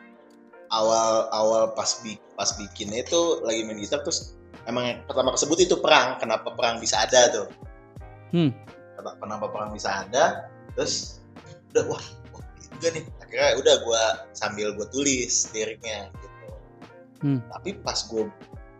[0.69, 4.37] awal awal pas bi pas bikinnya itu lagi main gitar terus
[4.69, 6.21] emang yang pertama kesebut itu perang.
[6.21, 7.47] Kenapa perang bisa ada tuh?
[8.29, 8.53] Hmm.
[8.99, 10.51] Kenapa, perang bisa ada?
[10.75, 11.23] Terus
[11.73, 12.03] udah wah,
[12.35, 12.45] wah
[12.77, 13.03] juga nih.
[13.23, 14.03] Akhirnya udah gue
[14.35, 16.28] sambil gue tulis liriknya gitu.
[17.19, 17.39] Hmm.
[17.45, 18.27] Tapi pas gue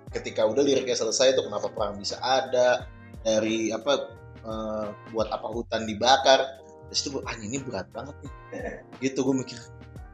[0.10, 2.88] ketika udah liriknya selesai itu kenapa perang bisa ada
[3.22, 6.40] dari apa eh, buat apa hutan dibakar
[6.88, 8.34] terus itu ah ini berat banget nih
[9.06, 9.60] gitu gue mikir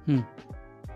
[0.05, 0.21] Hmm.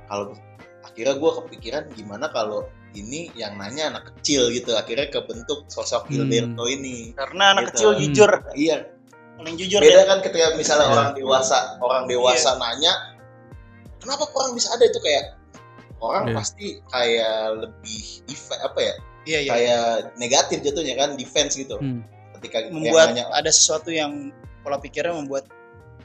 [0.05, 0.37] kalau
[0.83, 6.25] akhirnya gue kepikiran gimana kalau ini yang nanya anak kecil gitu akhirnya kebentuk sosok Hmm.
[6.25, 7.53] Gilberto ini Karena Gitu.
[7.53, 7.99] anak kecil Hmm.
[8.03, 8.31] jujur.
[8.53, 8.77] iya
[9.33, 10.05] Paling jujur beda ya.
[10.05, 10.93] kan ketika misalnya Iya.
[10.93, 12.93] orang dewasa orang dewasa nanya
[13.97, 15.38] kenapa perang bisa ada itu kayak
[16.01, 16.35] orang Iya.
[16.35, 19.49] pasti kayak lebih def- apa ya Iya, iya.
[19.49, 19.83] kayak
[20.15, 22.01] negatif jatuhnya kan defense gitu Hmm.
[22.39, 25.45] ketika yang membuat namanya- ada sesuatu yang pola pikirnya membuat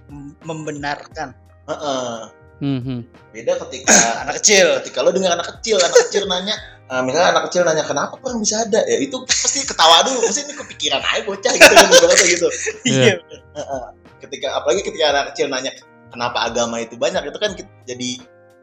[0.06, 1.32] mem- membenarkan
[1.64, 2.16] Heeh.
[2.54, 3.00] Hmm, hmm.
[3.30, 3.90] beda ketika
[4.22, 6.54] anak kecil ketika lo dengar anak kecil anak kecil nanya
[6.84, 10.44] eh, misalnya anak kecil nanya kenapa perang bisa ada ya itu pasti ketawa dulu pasti
[10.44, 11.74] ini kepikiran aja bocah gitu
[12.10, 12.48] kan gitu
[12.84, 13.14] Iya.
[13.52, 13.82] Heeh.
[14.20, 15.74] ketika apalagi ketika anak kecil nanya
[16.08, 17.50] kenapa agama itu banyak itu kan
[17.84, 18.10] jadi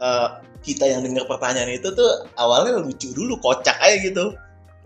[0.02, 0.28] eh,
[0.62, 4.34] kita yang dengar pertanyaan itu tuh awalnya lucu dulu kocak aja gitu.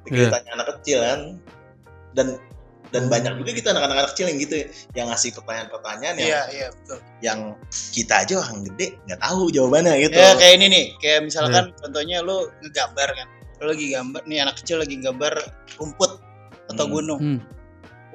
[0.04, 0.26] Ketika Iya.
[0.30, 1.20] ditanya anak kecil kan.
[2.16, 2.28] Dan
[2.94, 3.12] dan Hmm.
[3.12, 4.56] banyak juga kita anak-anak kecil yang gitu
[4.96, 6.98] yang ngasih pertanyaan-pertanyaan yang iya iya betul.
[7.20, 7.40] yang
[7.92, 10.16] kita aja orang gede nggak tahu jawabannya gitu.
[10.16, 13.28] Ya kayak ini nih kayak misalkan contohnya lu ngegambar kan.
[13.60, 15.34] Lu lagi gambar nih anak kecil lagi gambar
[15.76, 16.12] rumput
[16.72, 16.94] atau Hmm.
[16.94, 17.20] gunung.
[17.20, 17.40] Hmm.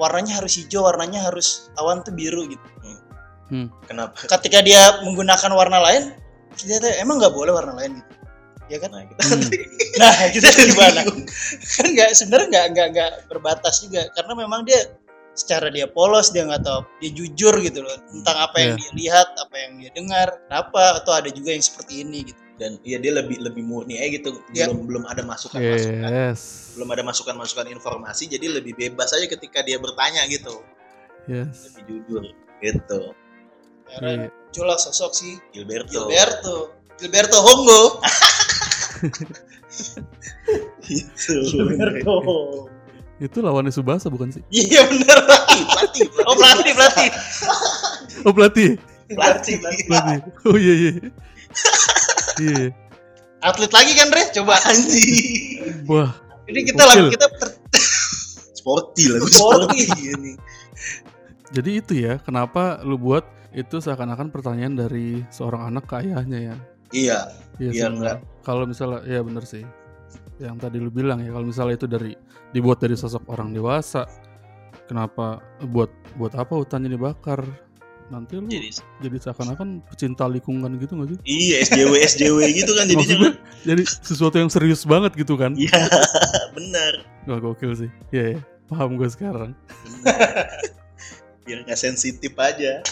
[0.01, 2.65] warnanya harus hijau warnanya harus awan tuh biru gitu.
[3.85, 4.17] Kenapa?
[4.17, 6.17] Ketika dia menggunakan warna lain
[6.67, 8.13] tuh emang nggak boleh warna lain gitu.
[8.71, 8.91] Ya kan?
[8.95, 9.51] Nah, kita Hmm.
[10.01, 11.01] nah kita gimana?
[11.75, 14.07] kan nggak sebenarnya nggak nggak nggak berbatas juga.
[14.15, 14.79] Karena memang dia
[15.35, 17.97] secara dia polos dia nggak tahu dia jujur gitu loh.
[18.11, 22.07] Tentang apa yang dia lihat apa yang dia dengar kenapa atau ada juga yang seperti
[22.07, 22.41] ini gitu.
[22.61, 24.37] Dan ya dia lebih lebih murni aja gitu.
[24.53, 24.69] Ya.
[24.69, 26.41] belum belum ada masukan masukan Yes.
[26.77, 30.63] belum ada masukan masukan informasi jadi lebih bebas aja ketika dia bertanya gitu.
[31.27, 31.75] Yes.
[31.75, 32.23] lebih jujur
[32.61, 33.01] gitu.
[33.91, 33.99] Iya.
[33.99, 36.11] Akhirnya muncullah sosok si Gilberto.
[36.11, 36.75] Gilberto.
[36.99, 37.83] Gilberto Hongo.
[40.91, 41.35] Gitu.
[43.23, 44.43] Itu lawannya Subasa bukan sih?
[44.51, 45.23] iya bener.
[45.23, 46.07] Pelatih pelatih.
[46.27, 47.09] Oh pelatih pelatih.
[48.27, 48.71] Oh pelatih.
[49.07, 50.19] pelatih pelatih.
[50.51, 50.93] Oh iya iya.
[52.43, 52.65] Iya.
[53.47, 54.35] atlet lagi kan Re?
[54.35, 54.59] Coba.
[54.67, 55.87] Anjing.
[55.87, 56.11] Wah.
[56.51, 57.31] ini kita lagu kita
[58.59, 60.35] sporty lah sporty ini.
[61.55, 66.57] Jadi itu ya, kenapa lu buat itu seakan-akan pertanyaan dari seorang anak ke ayahnya ya?
[66.91, 67.19] iya
[67.59, 68.15] Iya Iya.
[68.41, 69.63] Kalau misalnya, ya bener sih.
[70.39, 72.13] Yang tadi lu bilang ya, kalau misalnya itu dari
[72.51, 74.09] dibuat dari sosok orang dewasa,
[74.87, 77.45] kenapa buat buat apa hutannya dibakar?
[78.11, 81.19] Nanti lu jadi jadi seakan-akan pecinta lingkungan gitu gak sih?
[81.23, 83.33] iya SJW SJW gitu kan jadinya Maksudnya
[83.63, 85.55] jadi sesuatu yang serius banget gitu kan?
[85.55, 85.71] iya
[86.59, 87.91] benar Wah gokil sih.
[88.11, 89.55] Iya ya, paham gue sekarang.
[91.41, 92.83] biar nggak sensitif aja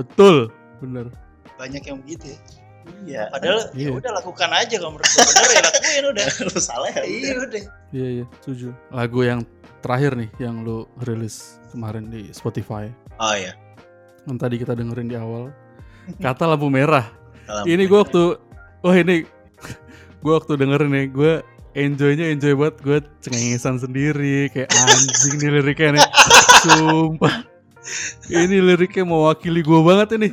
[0.00, 1.06] Betul, bener.
[1.54, 2.38] banyak yang begitu ya
[3.00, 3.86] iya padahal Iya.
[3.86, 7.32] ya udah lakukan aja kalau menurut gua bener ya lakuin udah lu salah ya iya
[7.38, 8.68] udah Iya iya, setuju.
[8.88, 9.40] Lagu yang
[9.78, 12.88] terakhir nih yang lu rilis kemarin di Spotify.
[13.16, 13.52] oh iya
[14.24, 15.52] Yang tadi kita dengerin di awal.
[16.16, 17.06] Kata lampu merah.
[17.44, 17.64] Salam.
[17.66, 18.22] Ini gue waktu
[18.80, 19.16] oh ini
[20.22, 21.32] gue waktu dengerin nih gue
[21.72, 26.06] enjoynya enjoy banget gue cengengesan sendiri kayak anjing nih liriknya nih
[26.64, 27.34] sumpah
[28.28, 30.28] ini liriknya mewakili gue banget ini.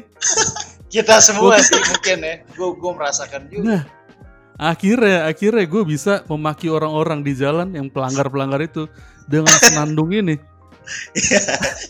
[0.88, 2.36] Kita semua sih mungkin ya.
[2.56, 3.64] Gua gua merasakan juga.
[3.64, 3.84] Nah
[4.58, 8.90] akhirnya akhirnya gue bisa memaki orang-orang di jalan yang pelanggar pelanggar itu
[9.30, 10.36] dengan senandung ini.
[11.14, 11.44] Iya,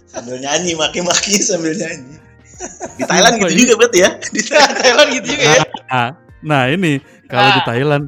[0.09, 2.17] sambil nyanyi maki-maki sambil nyanyi.
[2.97, 4.09] Di Thailand gitu juga berarti ya?
[4.33, 5.63] Di Thailand gitu juga ya?
[5.85, 6.09] Nah,
[6.41, 6.97] nah ini
[7.29, 7.67] kalau di Ah.
[7.69, 8.05] Thailand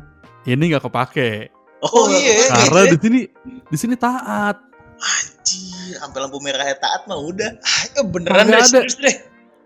[0.49, 1.53] ini nggak kepake.
[1.79, 2.49] Oh, iya.
[2.51, 3.21] karena gitu di sini
[3.69, 4.59] di sini taat
[4.99, 8.65] anjir sampai lampu merahnya taat mah udah Ah, beneran deh ada.
[8.65, 9.15] serius deh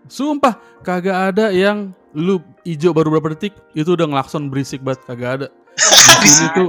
[0.04, 5.30] Sumpah, kagak ada yang lu hijau baru berapa detik itu udah ngelakson berisik banget kagak
[5.34, 5.46] ada.
[6.22, 6.68] Di sini tuh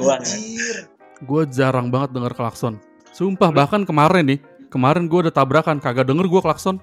[1.22, 2.80] gue jarang banget denger klakson.
[3.12, 6.80] Sumpah bahkan kemarin nih, kemarin gue udah tabrakan kagak denger gue klakson.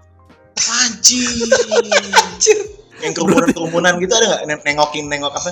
[0.84, 2.58] anjir
[3.00, 5.50] yang kerumunan-kerumunan gitu ada nggak Neng- nengokin nengok apa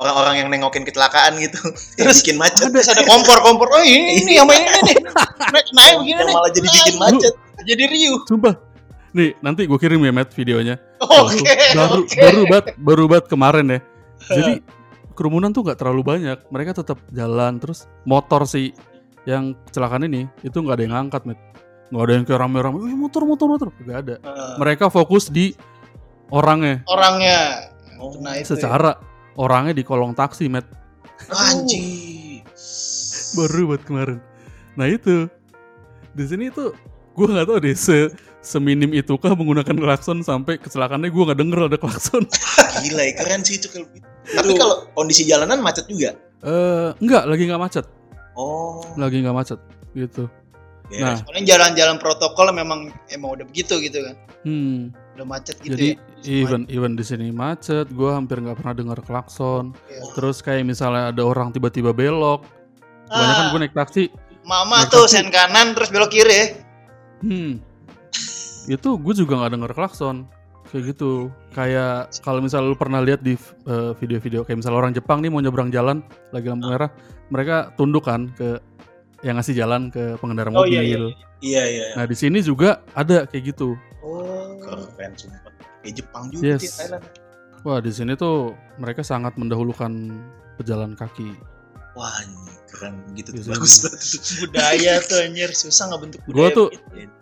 [0.00, 1.60] orang-orang yang nengokin kecelakaan gitu
[2.00, 4.96] terus bikin macet terus ada kompor-kompor oh ini ini yang main ini nih
[5.52, 7.34] naik naik begini nih malah jadi bikin macet
[7.68, 8.54] jadi riuh Sumpah.
[9.10, 10.78] Nih, nanti gue kirim ya Matt videonya.
[11.02, 11.42] oke Tuh,
[11.74, 12.14] baru oke.
[12.14, 13.78] baru banget baru banget kemarin ya.
[14.22, 14.52] Jadi
[15.18, 16.38] kerumunan tuh nggak terlalu banyak.
[16.46, 18.70] Mereka tetap jalan terus motor sih
[19.26, 21.42] yang kecelakaan ini itu nggak ada yang ngangkat, Matt.
[21.90, 23.68] Nggak ada yang kayak rame-rame, "Wih, motor, motor, motor.
[23.82, 24.14] Nggak ada.
[24.22, 25.58] Eh, Mereka fokus di
[26.30, 26.86] orangnya.
[26.86, 27.66] orangnya
[27.98, 28.94] oh, nah itu ya.
[29.40, 30.68] Orangnya di kolong taksi, Matt.
[31.32, 32.44] anjir
[33.36, 34.20] Baru buat kemarin.
[34.76, 35.28] Nah itu
[36.12, 36.76] di sini tuh
[37.16, 41.78] gue nggak tahu deh se seminim itukah menggunakan klakson sampai kecelakaannya gue nggak denger ada
[41.78, 42.24] klakson.
[42.84, 44.06] gila ya keren sih itu kalau gitu.
[44.36, 47.84] tapi kalau kondisi jalanan macet juga Eh enggak, lagi nggak macet,
[48.32, 49.60] oh lagi nggak macet
[49.92, 50.24] gitu.
[50.88, 51.04] beres.
[51.04, 54.16] Nah, Soalnya jalan-jalan protokol memang emang udah begitu gitu kan
[54.48, 55.88] hmm, udah macet gitu jadi
[56.22, 59.72] ya even even di sini macet, gue hampir nggak pernah dengar klakson.
[59.86, 60.04] Iya.
[60.14, 62.44] Terus kayak misalnya ada orang tiba-tiba belok,
[63.06, 63.50] kebanyakan Ah.
[63.50, 64.02] gue naik taksi,
[64.42, 65.14] mama Naik tuh taksi.
[65.16, 66.60] sen kanan terus belok kiri
[67.20, 67.60] Hmm.
[68.66, 70.16] Itu gue juga nggak denger klakson.
[70.70, 71.28] Kayak gitu.
[71.50, 73.34] Kayak kalau misalnya lu pernah lihat di
[73.66, 76.88] eh, video-video kayak misalnya orang Jepang nih mau nyebrang jalan lagi lampu merah,
[77.28, 78.56] mereka tunduk kan ke
[79.20, 80.70] yang ngasih jalan ke pengendara Oh, mobil.
[80.70, 80.98] iya, iya,
[81.40, 81.84] Iya iya.
[81.94, 83.74] Nah di sini juga ada kayak gitu.
[84.00, 84.39] Oh.
[84.70, 85.52] Keren sumpah.
[85.80, 86.60] Kayak Jepang juga Yes.
[86.60, 87.04] di Thailand.
[87.60, 88.36] Wah di sini tuh
[88.76, 89.92] mereka sangat mendahulukan
[90.56, 91.36] pejalan kaki.
[91.92, 92.12] Wah,
[92.66, 93.42] keren gitu tuh.
[93.42, 93.52] Sini.
[93.52, 94.00] Bagus banget.
[94.46, 97.12] budaya tuh anjir susah nggak bentuk budaya Gua tuh- begitu.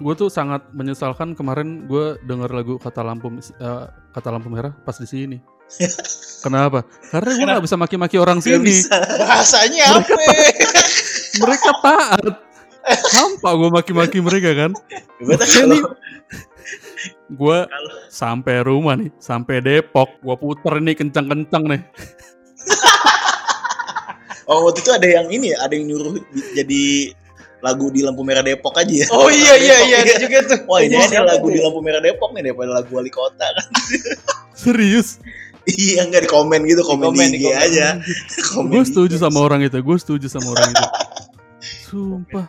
[0.00, 4.96] Gue tuh sangat menyesalkan kemarin gue denger lagu kata lampu eh, kata lampu merah pas
[4.96, 5.36] di sini.
[6.44, 6.88] Kenapa?
[7.06, 8.64] Karena gue nggak bisa maki-maki orang Gak sini.
[8.80, 8.96] bisa.
[8.96, 10.16] bahasanya apa
[11.40, 12.32] Mereka taat.
[12.90, 14.70] Hampa gue maki-maki mereka kan.
[15.18, 15.82] Makanya nih,
[17.40, 17.58] gue
[18.08, 21.82] sampai rumah nih, sampai Depok, gue puter nih kencang-kencang nih.
[24.50, 26.26] Oh, waktu itu ada yang ini ya, ada yang nyuruh di-
[26.58, 26.82] jadi
[27.62, 29.06] lagu di lampu merah Depok aja ya.
[29.14, 31.54] oh iya iya iya ada Depok, juga tuh Wah, ini ada lagu tuh?
[31.54, 33.66] di lampu merah Depok nih daripada lagu wali kota kan.
[34.58, 35.22] Serius.
[35.70, 37.62] iya, enggak di komen gitu, komen, komen, di komen.
[37.62, 38.02] aja.
[38.58, 39.78] Gue setuju sama orang itu.
[39.78, 40.86] Gue setuju sama orang itu.
[41.60, 42.48] Sumpah.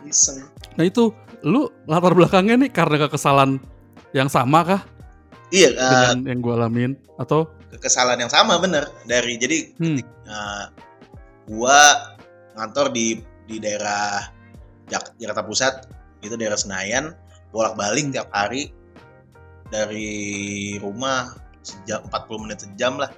[0.74, 1.12] Nah itu,
[1.44, 3.60] lu latar belakangnya nih karena kekesalan
[4.12, 4.82] yang sama kah?
[5.52, 7.44] Iya, eh, dengan yang gue alamin atau?
[7.72, 8.88] Kesalahan yang sama bener.
[9.04, 10.64] Dari jadi hmm, eh,
[11.48, 12.08] gua
[12.56, 14.28] ngantor di di daerah
[14.88, 15.74] Jak- Jakarta Pusat
[16.20, 17.16] itu daerah Senayan
[17.48, 18.14] bolak-balik Hmm.
[18.14, 18.72] tiap hari
[19.68, 20.08] dari
[20.78, 21.32] rumah
[21.64, 23.08] sejam 40 menit sejam lah.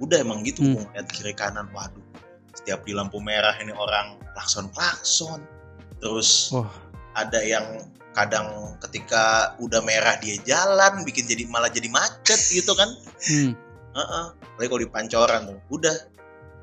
[0.00, 0.84] Udah emang gitu Hmm.
[0.88, 2.04] ngeliat kiri kanan waduh
[2.68, 5.40] setiap di lampu merah ini orang klakson klakson
[6.04, 6.68] terus wah
[7.16, 7.64] ada yang
[8.12, 12.92] kadang ketika udah merah dia jalan bikin jadi malah jadi macet gitu kan
[13.24, 13.56] hmm,
[13.96, 14.26] Heeh.
[14.36, 15.58] Apalagi kalau di pancoran tuh.
[15.80, 15.96] Udah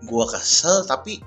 [0.05, 1.25] gua kesel tapi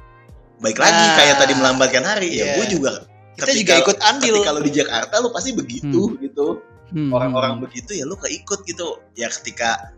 [0.63, 1.17] baik lagi Nah.
[1.19, 2.39] kayak tadi melambatkan hari Iya.
[2.39, 2.91] ya gua juga
[3.35, 6.63] kita juga ikut andil ketika lu di Jakarta lu pasti begitu gitu.
[6.95, 9.03] hmm, Orang-orang hmm, begitu ya lu keikut gitu.
[9.19, 9.91] Ya ketika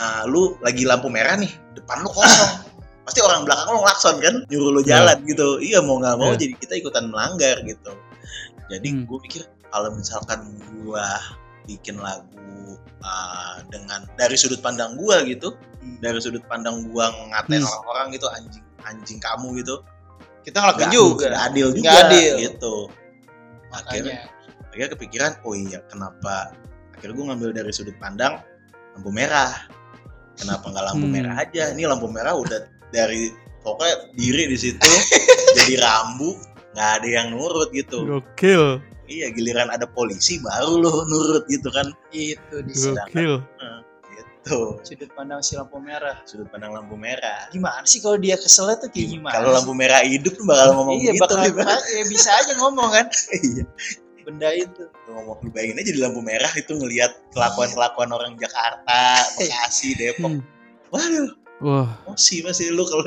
[0.00, 2.64] uh, lu lagi lampu merah nih, depan lu kosong.
[3.02, 4.88] pasti orang belakang lu ngelakson kan, nyuruh lu Iya.
[5.02, 5.48] jalan gitu.
[5.58, 6.38] Iya mau nggak mau Iya.
[6.46, 7.92] jadi kita ikutan melanggar gitu.
[8.70, 9.04] Jadi Hmm.
[9.04, 10.40] gua pikir kalau misalkan
[10.80, 11.06] gua
[11.64, 15.54] bikin lagu uh, dengan dari sudut pandang gua gitu,
[15.98, 17.68] dari sudut pandang gua ngatain Hmm.
[17.68, 19.78] orang-orang gitu anjing anjing kamu gitu
[20.42, 22.32] kita ngelakuin juga nggak adil juga Nggak adil.
[22.42, 22.74] gitu
[23.70, 24.14] akhirnya makanya
[24.66, 26.50] akhirnya kepikiran oh iya kenapa
[26.90, 28.42] akhirnya gue ngambil dari sudut pandang
[28.98, 29.54] lampu merah
[30.34, 31.14] kenapa nggak lampu Hmm.
[31.14, 32.58] merah aja ini lampu merah udah
[32.92, 33.32] dari
[33.64, 34.88] pokoknya diri di situ
[35.58, 38.04] jadi rambu nggak ada yang nurut gitu.
[38.08, 38.80] Gokil.
[39.06, 41.92] Iya giliran ada polisi baru lo nurut gitu kan.
[42.12, 43.44] Itu di gokil.
[44.42, 46.18] tuh sudut pandang si lampu merah.
[46.26, 47.46] Sudut pandang lampu merah.
[47.54, 50.98] Gimana sih kalau dia keselnya tuh kayak gimana kalau lampu merah hidup lu bakal ngomong
[50.98, 51.62] iya gitu bakal Bib.
[51.94, 53.06] ya bisa aja ngomong kan.
[53.38, 53.64] Iya.
[54.22, 54.82] Benda itu.
[55.14, 60.40] Ngomong lu bayangin aja di lampu merah itu ngelihat kelakuan kelakuan orang Jakarta Bekasi Depok.
[60.40, 60.42] Hmm.
[60.90, 61.88] waduh wah.
[62.04, 63.06] Emosi masih lu kalau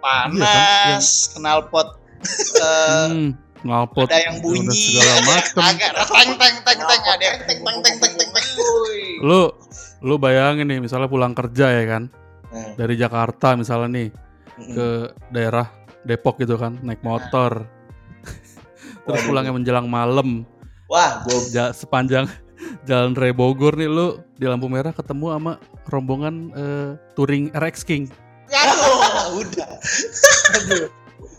[0.00, 1.96] panas kenal pot
[2.56, 3.30] eh, hmm,
[3.64, 5.56] ngalpot ada yang udah bunyi segala macem.
[5.60, 8.46] agak teng teng teng teng ada yang teng teng teng teng teng
[9.20, 9.52] lu
[10.00, 12.08] lu bayangin nih misalnya pulang kerja ya kan?
[12.50, 14.74] Nah, dari Jakarta misalnya nih mm-mm.
[14.74, 14.86] ke
[15.30, 15.68] daerah
[16.02, 17.68] Depok gitu kan naik motor.
[19.04, 19.28] Terus Waduh.
[19.28, 20.48] pulangnya menjelang malam.
[20.88, 22.26] Wah gua ja- sepanjang
[22.84, 25.52] jalan Raya Bogor nih lu di lampu merah ketemu sama
[25.88, 28.04] rombongan eh, touring RX King.
[28.50, 29.70] Ah, udah.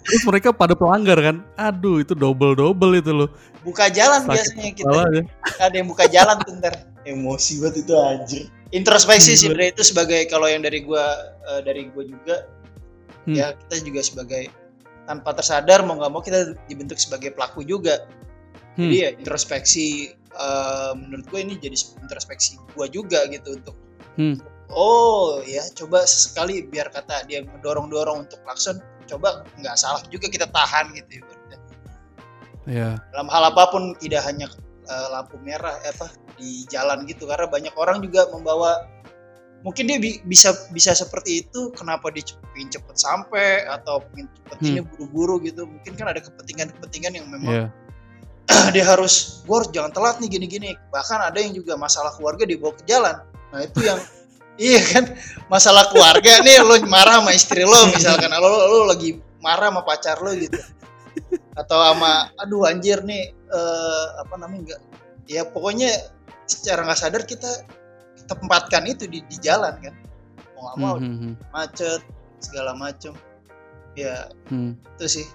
[0.02, 1.46] Terus mereka pada pelanggar kan?
[1.56, 3.30] Aduh itu double double itu loh.
[3.62, 4.90] Buka jalan Sakit biasanya kita.
[4.90, 5.22] aja.
[5.62, 6.74] ada yang buka jalan tuh ntar.
[7.02, 8.44] Emosi banget itu anjir.
[8.72, 11.04] Introspeksi sih itu sebagai kalau yang dari gua
[11.50, 12.38] eh, dari gua juga
[13.22, 13.38] Hmm.
[13.38, 14.50] ya kita juga sebagai
[15.06, 18.02] tanpa tersadar mau nggak mau kita dibentuk sebagai pelaku juga.
[18.74, 18.90] Hmm.
[18.90, 23.76] jadi ya introspeksi eh, menurut gue ini jadi introspeksi gua juga gitu untuk
[24.20, 24.36] Hmm.
[24.76, 28.76] oh ya coba sesekali biar kata dia mendorong dorong untuk klakson
[29.08, 31.58] coba nggak salah juga kita tahan gitu ibaratnya.
[32.68, 34.52] ya dalam hal apa pun tidak hanya
[34.86, 38.84] eh, lampu merah eh, apa di jalan gitu karena banyak orang juga membawa
[39.64, 44.70] mungkin dia bi- bisa bisa seperti itu kenapa dia cepet, sampai atau pengen cepet Hmm.
[44.76, 47.66] ini buru-buru gitu mungkin kan ada kepentingan-kepentingan yang memang ya
[48.76, 50.70] dia harus gue harus jangan telat nih gini-gini.
[50.92, 53.16] Bahkan ada yang juga masalah keluarga dibawa ke jalan.
[53.52, 54.00] Nah itu yang
[54.72, 55.04] iya kan?
[55.48, 58.32] Masalah keluarga nih lo marah sama istri lo misalkan.
[58.32, 60.60] Lo lo lagi marah sama pacar lo gitu.
[61.56, 64.82] Atau sama aduh anjir nih eh, apa namanya enggak
[65.32, 65.92] ya pokoknya
[66.44, 67.48] secara nggak sadar kita
[68.28, 69.96] tempatkan itu di, di jalan kan.
[70.56, 72.02] Mau nggak mau Hmm, hmm, macet
[72.40, 73.16] segala macem.
[74.00, 74.80] Ya hmm.
[74.96, 75.26] itu sih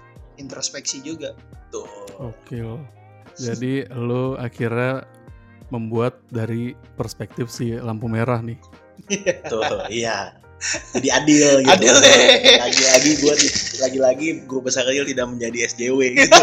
[0.41, 1.37] introspeksi juga.
[1.69, 1.85] Tuh
[2.17, 2.96] Oke loh.
[3.39, 5.05] Jadi lo akhirnya
[5.67, 8.57] membuat dari perspektif si lampu merah nih.
[9.45, 10.33] tuh iya
[10.89, 12.17] jadi adil gitu Adil deh.
[12.57, 13.33] lagi-lagi gue
[13.77, 16.33] lagi-lagi gue besar kecil tidak menjadi SJW gitu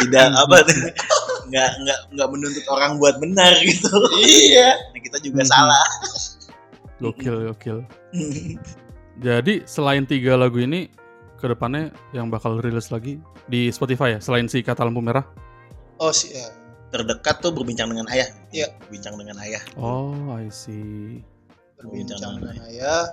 [0.00, 0.66] tidak apa
[1.48, 5.48] nggak nggak nggak menuntut orang buat benar gitu iya Nah, kita juga Mhm.
[5.48, 5.86] salah
[6.98, 7.78] Gokil, gokil.
[9.18, 10.90] Jadi selain tiga lagu ini,
[11.34, 15.22] ke depannya yang bakal rilis lagi di Spotify ya, selain si kata lampu merah.
[15.98, 16.46] Oh sih ya.
[16.88, 18.72] terdekat tuh berbincang dengan ayah Iya.
[18.80, 21.20] berbincang dengan ayah Oh, I see.
[21.76, 22.40] berbincang Jangan.
[22.40, 23.04] dengan ayah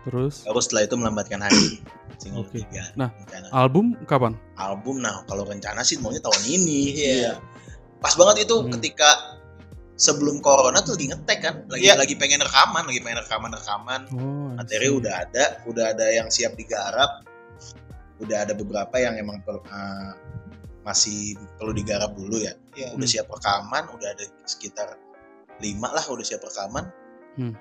[0.00, 1.84] Terus baru setelah itu melambatkan hari
[2.20, 2.64] single Oke.
[2.64, 3.12] ketiga Nah.
[3.12, 3.46] rencana.
[3.52, 4.32] album kapan?
[4.56, 7.32] album nah kalau rencana sih maunya tahun ini Iya.
[7.98, 8.72] pas banget itu Hmm.
[8.72, 9.36] ketika
[9.94, 11.94] sebelum corona tuh lagi ngetek kan lagi Iya.
[11.94, 16.56] lagi pengen rekaman lagi pengen rekaman rekaman Oh, materi udah ada udah ada yang siap
[16.56, 17.20] digarap
[18.16, 20.12] udah ada beberapa yang emang per- eh,
[20.80, 22.96] masih perlu digarap dulu ya Iya.
[22.96, 23.14] udah Hmm.
[23.16, 24.96] siap rekaman udah ada sekitar
[25.60, 26.88] lima lah udah siap rekaman
[27.36, 27.54] Hmm.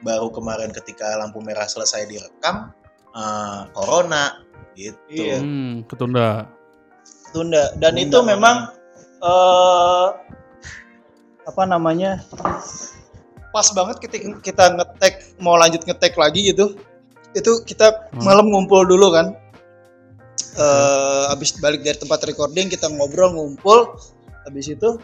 [0.00, 2.70] baru kemarin ketika lampu merah selesai direkam
[3.12, 4.44] eh, corona
[4.76, 5.40] gitu Iya.
[5.40, 6.52] Hmm, ketunda.
[7.32, 8.56] tunda dan Tunda, itu memang
[9.18, 10.08] eh
[11.42, 12.20] apa namanya
[13.50, 16.76] pas banget ketika kita ngetek mau lanjut ngetek lagi gitu
[17.32, 18.24] itu kita Hmm.
[18.24, 19.32] malam ngumpul dulu kan
[20.56, 23.96] eh habis balik dari tempat recording kita ngobrol ngumpul.
[24.46, 24.96] Habis itu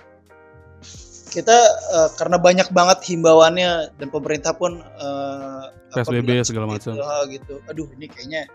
[1.32, 1.56] kita
[1.96, 7.04] eh, karena banyak banget himbauannya dan pemerintah pun eh, apa PSBB bilang segala gitu, macam.
[7.04, 7.54] ah, gitu.
[7.68, 8.48] Aduh ini kayaknya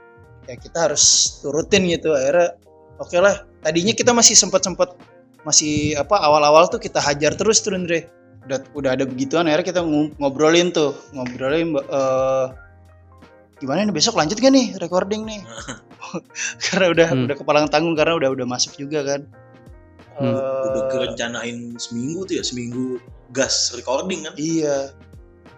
[0.45, 2.13] ya kita harus turutin gitu.
[2.13, 2.57] Akhirnya
[3.01, 3.45] oke lah.
[3.65, 4.93] Tadinya kita masih sempat sempat
[5.45, 8.05] masih apa awal-awal tuh kita hajar terus tuh Andre.
[8.47, 10.93] Udah udah ada begituan akhirnya kita ng- ngobrolin tuh.
[11.13, 12.45] Ngobrolin eh
[13.57, 15.41] gimana nih besok lanjut gak nih recording nih?
[16.63, 17.25] Karena udah Hmm.
[17.25, 19.21] udah kepalang tanggung karena udah udah masuk juga kan.
[20.15, 20.33] Hmm.
[20.33, 22.97] udah Eh, kerencanain seminggu tuh ya seminggu
[23.31, 24.33] gas recording kan?
[24.35, 24.93] Iya.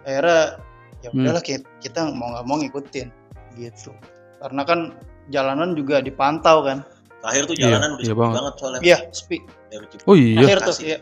[0.02, 0.60] Akhirnya
[1.00, 1.20] ya Hmm.
[1.22, 3.08] udahlah kita, kita mau nggak mau ngikutin
[3.56, 3.92] gitu.
[4.38, 4.80] Karena kan
[5.28, 6.84] jalanan juga dipantau kan.
[7.20, 8.34] Terakhir tuh Iya, jalanan udah iya sepi banget.
[8.36, 8.80] banget soalnya.
[8.80, 9.38] Iya sepi.
[9.70, 10.36] Dari Oh iya.
[10.40, 10.98] akhir tuh iya.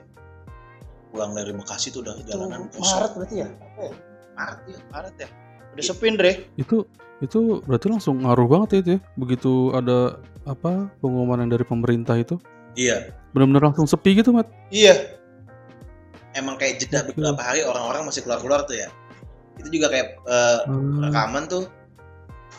[1.08, 2.84] Pulang dari Bekasi tuh udah jalanan kosong.
[3.00, 3.48] Maret berarti ya?
[3.48, 3.92] Apa ya
[4.36, 5.28] Maret ya Maret ya
[5.78, 6.84] udah sepi Andre Itu
[7.18, 9.00] itu berarti langsung ngaruh banget ya itu ya.
[9.14, 12.38] Begitu ada apa pengumuman yang dari pemerintah itu,
[12.72, 13.12] iya.
[13.30, 14.48] Benar-benar langsung sepi gitu, Mat.
[14.68, 15.18] iya.
[16.32, 18.88] Emang kayak jeda beberapa hari orang-orang masih keluar-keluar tuh ya.
[19.56, 21.02] Itu juga kayak eh, Hmm.
[21.02, 21.66] rekaman tuh.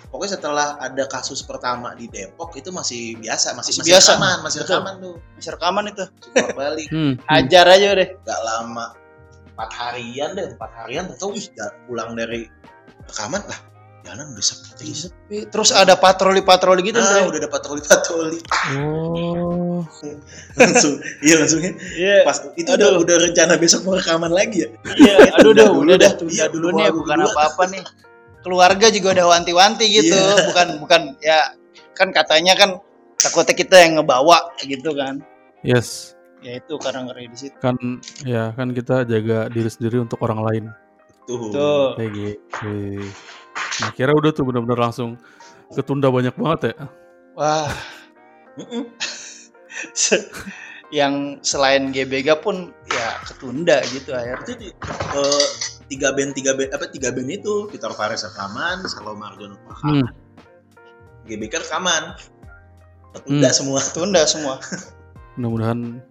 [0.09, 4.09] Pokoknya setelah ada kasus pertama di Depok itu masih biasa masih, Masih masih biasa.
[4.11, 4.69] rekaman masih Betul.
[4.73, 5.15] rekaman tuh.
[5.37, 6.05] Masih rekaman itu.
[6.27, 7.13] Keluar balik Hmm, hmm.
[7.25, 8.85] hajar aja deh gak lama.
[9.53, 11.03] Empat harian deh empat harian.
[11.15, 11.45] Tau ih
[11.85, 12.49] pulang dari
[13.09, 13.59] rekaman lah
[13.99, 18.39] jalan udah sepi sepi terus ada patroli patroli gitu ah, Andre udah ada patroli patroli
[18.73, 19.83] Oh.
[20.59, 23.03] langsung iya langsungnya iya pas itu udah Aduh.
[23.03, 26.69] udah rencana besok mau rekaman lagi ya iya aduh udah dulu udah dah Iya, dulu
[26.71, 27.33] dulu nih aku bukan berdua.
[27.33, 27.83] apa-apa nih
[28.39, 30.45] keluarga juga udah wanti-wanti gitu Iya.
[30.47, 31.39] bukan bukan ya
[31.93, 32.69] kan katanya kan
[33.15, 35.19] takutnya kita yang ngebawa gitu kan
[35.59, 36.15] Yes.
[36.39, 37.75] ya itu karena ngeri di situ Kan
[38.23, 40.63] ya kan kita jaga diri sendiri untuk orang lain.
[41.29, 42.73] Tuh tuh Kayak gitu.
[43.79, 45.13] Nah, kira udah tuh benar-benar langsung
[45.69, 46.89] ketunda banyak banget ya.
[47.37, 47.69] wah
[50.89, 54.75] yang selain GBK pun ya ketunda gitu akhirnya itu di-
[55.13, 55.45] eh,
[55.87, 60.01] tiga band tiga band apa tiga band itu Peter Fares rekaman Salo Marjon Hmm.
[60.01, 60.09] rekaman
[61.29, 62.03] GBK rekaman
[63.13, 63.55] tertunda Hmm.
[63.55, 64.57] semua tunda semua
[65.37, 66.01] Mudah-mudahan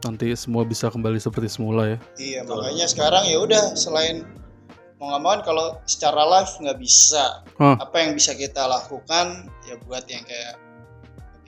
[0.00, 1.98] nanti semua bisa kembali seperti semula ya.
[2.16, 4.24] iya makanya sekarang ya udah selain
[5.00, 7.76] mau nggak mau kan kalau secara live nggak bisa Hah.
[7.80, 10.60] apa yang bisa kita lakukan ya buat yang kayak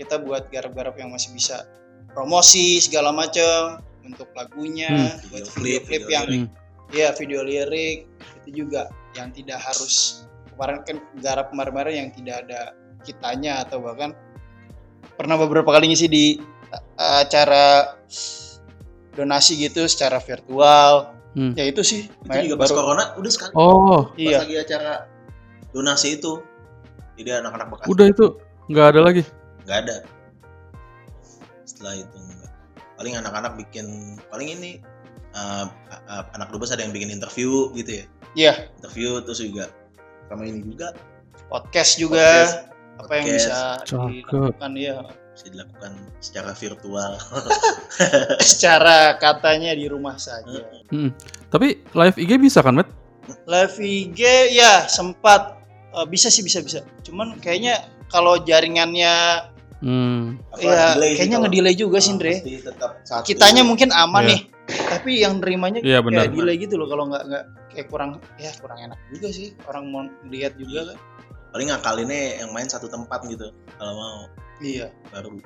[0.01, 1.69] kita buat garap-garap yang masih bisa
[2.17, 5.31] promosi segala macam untuk lagunya Hmm.
[5.31, 6.49] buat Video klip, yang Hmm.
[6.97, 8.09] ya video lirik
[8.43, 10.25] itu juga yang tidak harus
[10.57, 12.61] kemarin kan garap kemarin-kemarin yang tidak ada
[13.05, 14.17] kitanya atau bahkan
[15.21, 16.25] pernah beberapa kali ngisi di
[16.73, 17.97] uh, acara
[19.13, 21.53] donasi gitu secara virtual Hmm.
[21.57, 24.55] ya itu sih itu main juga pas baru corona udah sekali Oh, pas iya lagi
[24.59, 24.93] acara
[25.71, 26.45] donasi itu
[27.17, 28.27] jadi anak-anak bekas udah itu
[28.69, 29.23] nggak ada lagi.
[29.65, 29.97] nggak ada
[31.63, 32.53] setelah itu enggak.
[32.95, 33.87] paling anak-anak bikin
[34.29, 34.71] paling ini
[35.33, 38.53] eh, eh, anak dubes ada yang bikin interview gitu ya Iya.
[38.79, 39.69] interview terus juga
[40.29, 40.93] sama ini juga
[41.49, 42.53] podcast juga Podcast.
[42.99, 43.37] apa yang Podcast.
[43.41, 44.09] bisa Cakep.
[44.11, 44.97] dilakukan ya
[45.33, 47.13] bisa dilakukan secara virtual
[48.43, 51.09] secara katanya di rumah saja Hmm.
[51.49, 52.89] Tapi live IG bisa kan, Matt?
[53.47, 54.21] live IG
[54.53, 55.57] ya sempat
[55.93, 57.77] Eh, bisa sih bisa bisa cuman kayaknya
[58.07, 59.45] kalau jaringannya
[59.83, 60.41] Hmm.
[60.57, 63.25] Ya kayaknya ngedelay juga sih Ah, Andre pasti tetap satu.
[63.27, 64.31] kitanya mungkin aman Iya.
[64.31, 64.41] nih
[64.89, 66.25] tapi yang nerimanya benar.
[66.25, 69.85] kayak delay gitu loh kalau nggak nggak kayak kurang ya kurang enak juga sih orang
[69.85, 70.99] mau lihat juga kan
[71.51, 74.17] paling ngakalinnya yang main satu tempat gitu kalau mau
[74.63, 74.89] iya.
[75.11, 75.39] Baru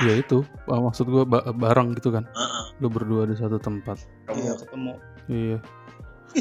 [0.00, 2.24] Iya itu, maksud gua ba- bareng gitu kan.
[2.32, 2.64] Heeh.
[2.80, 4.00] Lu berdua di satu tempat.
[4.32, 4.56] iya.
[4.56, 4.92] ketemu.
[5.28, 5.58] Iya.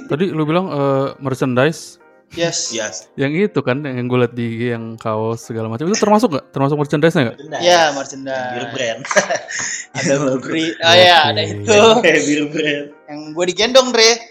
[0.08, 2.00] Tadi lu bilang eh, merchandise?
[2.38, 2.70] Yes.
[2.70, 3.10] Yes.
[3.18, 5.90] Yang itu kan yang gue liat di yang kaos segala macam.
[5.90, 6.46] Itu termasuk nggak?
[6.54, 7.36] Termasuk merchandise nggak?
[7.58, 8.70] ya bir merchandise.
[8.70, 9.02] Brand.
[9.98, 11.66] Ada beri oh ya ada Oke.
[11.66, 11.74] itu.
[12.30, 12.86] Bir brand.
[13.10, 14.12] Yang gue digendong Dre.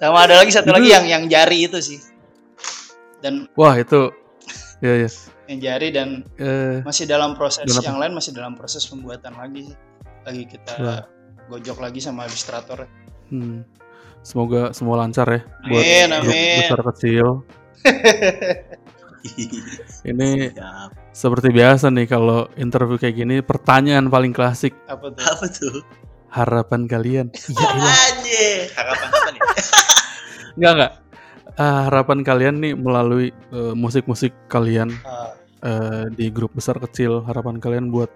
[0.00, 2.00] Sama ada lagi satu lagi yang yang jari itu sih.
[3.20, 4.08] Dan Wah itu,
[4.80, 5.08] ya ya.
[5.46, 7.86] yang jari dan Eh, masih dalam proses Dan apa?
[7.86, 9.72] yang lain masih dalam proses pembuatan lagi
[10.22, 11.02] lagi kita Wah.
[11.48, 12.84] gojok lagi sama ilustrator
[13.28, 13.64] hmm.
[14.20, 16.60] Semoga semua lancar ya buat Amin, amin.
[16.60, 17.26] besar kecil.
[20.02, 20.90] Ini Siap.
[21.12, 25.74] seperti biasa nih kalau interview kayak gini pertanyaan paling klasik apa tuh apa tuh
[26.28, 27.26] harapan kalian.
[27.32, 27.92] Iya iya.
[28.12, 28.58] Anjir.
[28.76, 29.40] harapan apa nih
[30.56, 30.92] Enggak enggak.
[31.60, 37.60] Ah, harapan kalian nih melalui eh, musik-musik kalian Ah, eh, di grup besar kecil harapan
[37.60, 38.08] kalian buat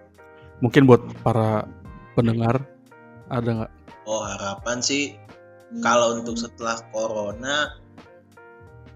[0.64, 1.68] mungkin buat para
[2.16, 2.64] pendengar
[3.28, 3.72] ada nggak?
[4.04, 5.16] oh harapan sih
[5.80, 7.72] kalau untuk setelah corona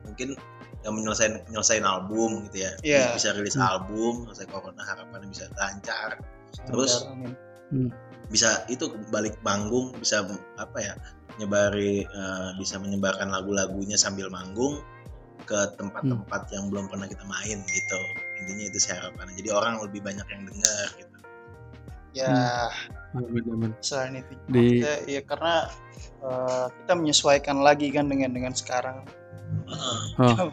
[0.04, 0.32] mungkin
[0.80, 3.04] yang menyelesaikan nyelesain album gitu ya Iya.
[3.20, 3.68] bisa rilis Hmm.
[3.68, 6.16] album selesai corona harapannya bisa lancar
[6.64, 7.04] Terus?
[8.28, 10.24] Bisa itu balik panggung bisa
[10.60, 10.94] apa ya
[11.40, 14.82] nyebari eh, bisa menyebarkan lagu-lagunya sambil manggung
[15.48, 18.00] ke tempat-tempat yang belum pernah kita main gitu.
[18.44, 19.32] Intinya itu sih harapannya.
[19.38, 21.16] Jadi orang lebih banyak yang dengar gitu.
[22.12, 22.68] Ya
[23.14, 23.72] amin.
[23.80, 25.54] selain itu Di kita, ya karena
[26.20, 29.06] eh, kita menyesuaikan lagi kan dengan dengan sekarang.
[30.20, 30.52] Oh,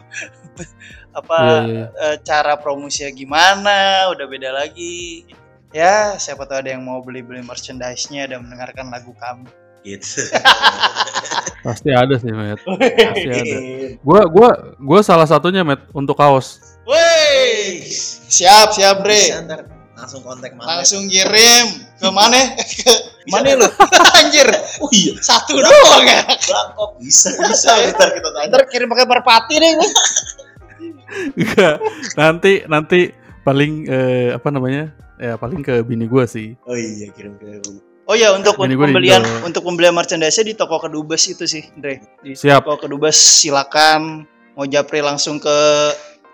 [1.20, 1.86] apa iya, iya.
[2.00, 5.28] eh, cara promosinya gimana udah beda lagi
[5.76, 9.44] ya siapa tahu ada yang mau beli beli merchandise-nya dan mendengarkan lagu kami
[9.84, 10.24] gitu
[11.66, 12.62] pasti ada sih Matt.
[12.62, 13.58] Pasti ada.
[14.02, 16.78] Gua gua gua salah satunya Matt untuk kaos.
[16.86, 17.82] Woi,
[18.30, 19.02] siap siap.
[19.02, 19.66] Bisa ntar
[19.98, 20.66] langsung kontak Mamet.
[20.66, 21.66] Langsung kirim
[21.98, 22.54] ke mana?
[22.54, 22.92] ke
[23.30, 23.66] mana lu?
[24.18, 24.46] Anjir,
[24.78, 26.22] oh iya satu doang ya.
[26.28, 29.70] Bangkok bisa bisa ntar kita tanya Ntar kirim pakai merpati deh.
[29.74, 29.86] ini.
[31.38, 31.76] Enggak.
[32.18, 33.00] nanti nanti
[33.46, 34.90] paling eh, apa namanya?
[35.16, 36.58] Ya paling ke bini gua sih.
[36.66, 37.62] oh iya kirim ke
[38.06, 41.46] Oh ya untuk, Ini untuk gua di pembelian untuk pembelian merchandise di toko kedubes itu
[41.46, 42.02] sih, Dre.
[42.22, 42.62] Di Siap.
[42.66, 45.56] toko kedubes silakan mau japri langsung ke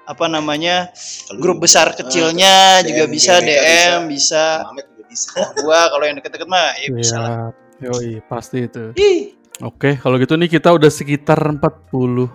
[0.02, 0.90] apa namanya
[1.30, 5.30] Kalau grup besar Ah, kecilnya DM, juga bisa DM bisa, Mamet juga bisa
[5.64, 7.36] gua kalau yang deket-deket mah ya bisa lah.
[7.82, 8.94] Yoi, pasti itu.
[8.94, 12.28] Ih, Oke, kalau gitu nih kita udah sekitar 45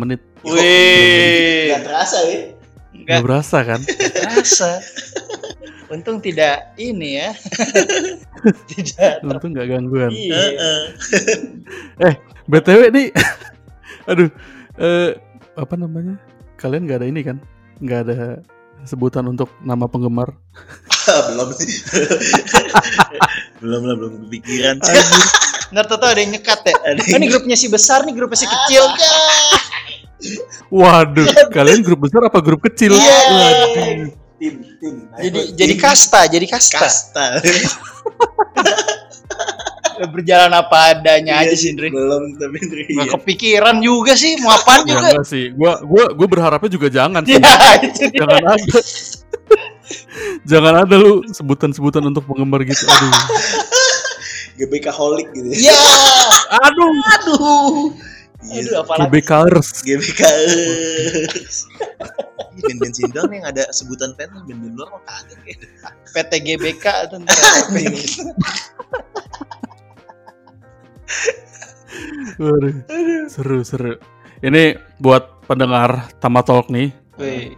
[0.00, 0.20] menit.
[0.42, 2.55] Wih, nggak terasa ya
[3.04, 3.80] Gak nggak berasa kan?
[4.16, 4.80] terasa.
[5.86, 7.30] Untung tidak ini ya.
[8.72, 9.22] tidak.
[9.22, 10.10] Untung gak gangguan.
[10.10, 10.40] Iya.
[12.00, 12.14] Heeh.
[12.46, 13.06] BTW nih,
[14.10, 14.30] aduh,
[14.78, 15.18] eh,
[15.58, 16.14] apa namanya?
[16.56, 17.42] Kalian nggak ada ini kan?
[17.82, 18.18] Nggak ada
[18.86, 20.30] sebutan untuk nama penggemar.
[21.06, 21.70] belum sih
[23.62, 24.82] belum lah belum kepikiran
[25.70, 26.74] Ntar tau ada yang nyekat ya.
[26.94, 28.86] Ada ini grupnya si besar, nih grupnya si kecil.
[30.68, 32.92] Waduh, kalian grup besar apa grup kecil?
[32.92, 33.18] Iya.
[33.28, 34.10] Waduh.
[34.36, 36.76] tim tim Jadi jadi kasta, jadi kasta.
[36.78, 37.26] kasta
[39.96, 41.88] Berjalan apa adanya aja Iya sih, Ndre.
[41.88, 43.14] belum tapi Ndre, Nggak iya.
[43.16, 45.08] kepikiran juga sih mau apaan Ya juga.
[45.08, 47.40] enggak sih, gua gua gua berharapnya juga jangan sih.
[47.40, 47.40] Ya,
[47.80, 48.20] itu dia.
[48.20, 48.78] Jangan ada.
[50.44, 52.84] jangan ada lu sebutan-sebutan untuk penggemar gitu.
[52.84, 53.12] Aduh.
[54.56, 55.80] GBK holik gitu ya Ya,
[56.62, 56.92] Aduh.
[57.14, 57.72] aduh.
[58.46, 59.10] Iya, Aduh, apalagi.
[59.10, 59.68] GBKers.
[59.82, 60.20] GBK
[62.56, 65.68] Ini band-band sini doang yang ada sebutan fan band-band luar mah kagak kayaknya.
[66.14, 67.36] PTGBK itu ntar.
[72.36, 72.74] Waduh.
[73.28, 73.92] Seru seru.
[74.44, 76.92] Ini buat pendengar Tama Talk nih.
[77.16, 77.56] Wih,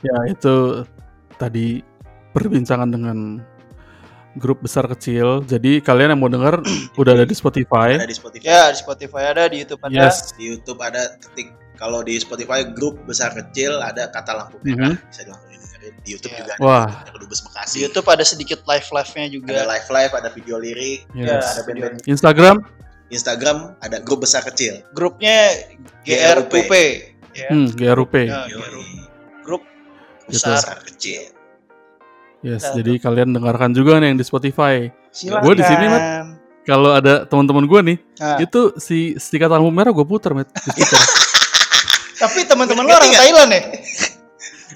[0.00, 0.84] Ya itu
[1.36, 1.84] tadi
[2.32, 3.40] perbincangan dengan
[4.40, 5.44] grup besar kecil.
[5.44, 6.64] Jadi kalian yang mau denger
[7.00, 7.94] udah ada di Spotify.
[7.94, 9.92] ada di Spotify Ya, di Spotify ada, di YouTube ada.
[9.92, 10.32] Yes.
[10.32, 14.94] di YouTube ada ketik kalau di Spotify grup besar kecil ada kata lampu merah Mhm.
[15.02, 16.38] bisa langsung dengerin di YouTube Iya.
[16.38, 16.86] juga ada Wah.
[16.98, 19.48] ada Kedubes Bekasi Di YouTube ada sedikit live-live-nya juga.
[19.50, 21.44] ada live live ada video lirik Yes.
[21.46, 22.56] ada band-band Instagram.
[23.08, 25.56] Instagram ada grup besar kecil Grupnya
[26.04, 26.52] GRUP.
[27.32, 27.48] Ya.
[27.48, 28.14] Hmm, GRUP.
[28.20, 28.44] Ya.
[28.44, 28.88] GRUP.
[29.40, 29.62] Grup
[30.26, 30.36] Gitu.
[30.36, 30.58] besar.
[30.58, 31.22] besar kecil
[32.40, 34.88] Yes, Nah, jadi kalian dengarkan juga nih yang di Spotify.
[35.12, 35.44] Silakan.
[35.44, 36.02] Gua di sini, Mat.
[36.60, 41.00] Kalau ada teman-teman gue nih, Nah, itu si stiker lampu merah gue puter, stiker.
[42.22, 43.62] tapi teman-teman lo orang Thailand ya?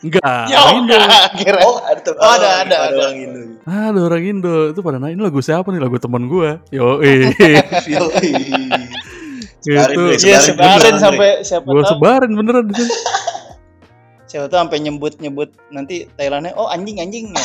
[0.04, 0.96] Enggak, Ya Indo.
[1.40, 1.60] kira.
[1.64, 2.96] oh ada Tuh, Oh, ada, ada, ada.
[3.00, 3.40] orang Indo.
[3.64, 4.56] Ah, ada orang Indo.
[4.68, 5.80] Itu pada nanya, ini lagu siapa nih?
[5.80, 6.50] Lagu teman gue.
[6.68, 7.32] Yo, eh.
[7.88, 8.32] Yoi.
[9.64, 10.02] gitu.
[10.04, 10.12] Dre.
[10.20, 12.92] Iya Sebarin sebarin sampai siapa Gue tahu sebarin beneran di sini.
[14.34, 17.38] Siapa tahu sampai nyebut nyebut nanti Thailandnya oh anjing anjing ya.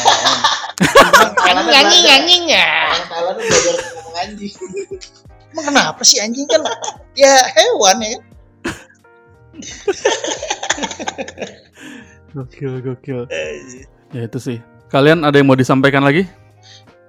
[1.38, 2.18] Thailandnya anjing belajar.
[2.18, 2.70] anjing ya.
[3.06, 4.54] Thailand tuh belajar ngomong anjing.
[5.54, 6.66] Emang kenapa sih anjing kan
[7.14, 8.24] ya hewan ya kan?
[12.34, 13.26] Gokil, gokil.
[14.14, 14.58] Ya itu sih.
[14.90, 16.26] Kalian ada yang mau disampaikan lagi?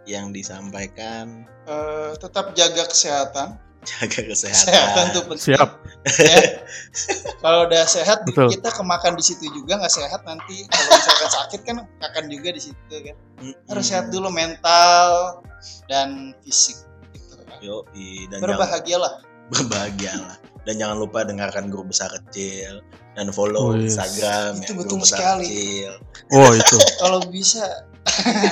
[0.05, 3.55] Yang disampaikan Eh, tetap jaga kesehatan.
[3.81, 5.05] Jaga Kesehatan kesehatan.
[5.11, 5.47] tuh penting.
[5.53, 5.71] Siap.
[6.17, 6.41] Ya.
[7.39, 8.49] Kalau udah sehat Betul.
[8.51, 12.61] kita kemakan di situ juga nggak sehat nanti kalau misalkan sakit kan akan juga di
[12.63, 13.17] situ kan.
[13.67, 15.41] Harus sehat dulu mental
[15.87, 16.77] dan fisik
[17.11, 17.41] gitu.
[17.61, 17.85] Yo,
[18.29, 19.13] dan jangan Berbahagialah.
[19.49, 20.37] berbahagialah.
[20.61, 23.97] Dan jangan lupa dengarkan grup besar kecil dan follow Oh, yes.
[23.97, 25.47] Instagram Itu ya, betul grup besar sekali.
[25.49, 25.93] kecil.
[26.33, 26.77] Oh itu.
[27.01, 27.65] Kalau bisa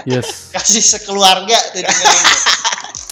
[0.05, 0.29] Yes.
[0.55, 2.27] kasih sekeluarga tuh dengerin.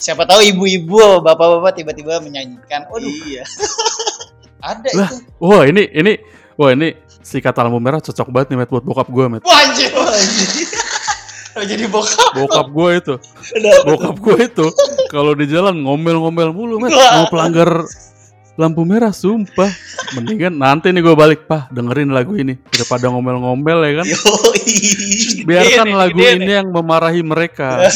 [0.06, 2.86] Siapa tahu ibu-ibu, bapak-bapak tiba-tiba menyanyikan.
[2.86, 3.42] Waduh, Iya.
[4.70, 5.10] ada Lah.
[5.10, 5.16] itu.
[5.42, 6.12] Wah ini ini
[6.54, 9.42] wah ini si kata lampu merah cocok banget nih Matt, buat bokap gue Matt.
[9.42, 9.90] Wah, anjir.
[11.50, 12.30] Kalau jadi bokap.
[12.38, 13.14] Bokap gue itu.
[13.82, 14.66] Bokap gue itu
[15.10, 16.94] kalau di jalan ngomel-ngomel mulu Matt.
[16.94, 17.82] Mau pelanggar
[18.56, 19.68] lampu merah sumpah.
[20.16, 24.06] Mendingan nanti nih gue balik Pah dengerin lagu ini daripada ngomel-ngomel ya kan.
[25.46, 27.86] Biarkan lagu ini yang memarahi mereka.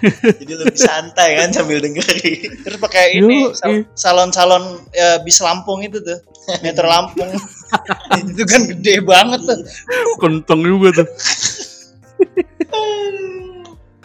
[0.00, 2.64] Jadi lebih santai kan sambil dengerin.
[2.64, 3.50] Terus pakai ini
[3.98, 6.18] salon-salon ya, bis Lampung itu tuh.
[6.64, 7.28] Meter Lampung.
[8.30, 9.60] itu kan gede banget tuh.
[10.22, 11.08] Kenteng juga tuh.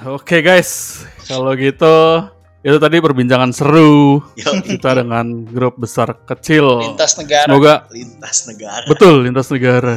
[0.06, 2.30] Oke guys, kalau gitu
[2.66, 6.82] itu tadi perbincangan seru Yo, kita dengan grup besar kecil.
[6.82, 7.46] Lintas negara.
[7.46, 8.86] Semoga lintas negara.
[8.90, 9.96] betul lintas negara.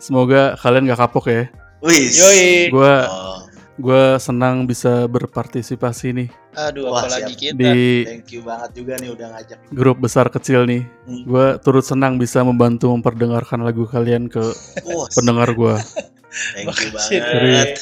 [0.00, 1.44] Semoga kalian gak kapok ya.
[1.84, 2.16] Wis.
[2.16, 2.72] Yoi.
[2.72, 3.44] Gue Oh,
[3.76, 7.40] gue senang bisa berpartisipasi nih Aduh, Wah, apalagi siap.
[7.40, 7.56] kita.
[7.56, 9.58] di thank you banget juga nih udah ngajak.
[9.70, 10.82] grup besar kecil nih.
[11.06, 11.22] Hmm.
[11.22, 14.42] Gue turut senang bisa membantu memperdengarkan lagu kalian ke
[15.14, 15.76] pendengar gue.
[16.56, 17.76] thank you banget.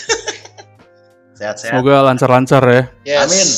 [1.38, 1.70] Sehat-sehat.
[1.70, 2.82] Semoga lancar-lancar ya.
[3.06, 3.22] Yes.
[3.22, 3.48] Amin.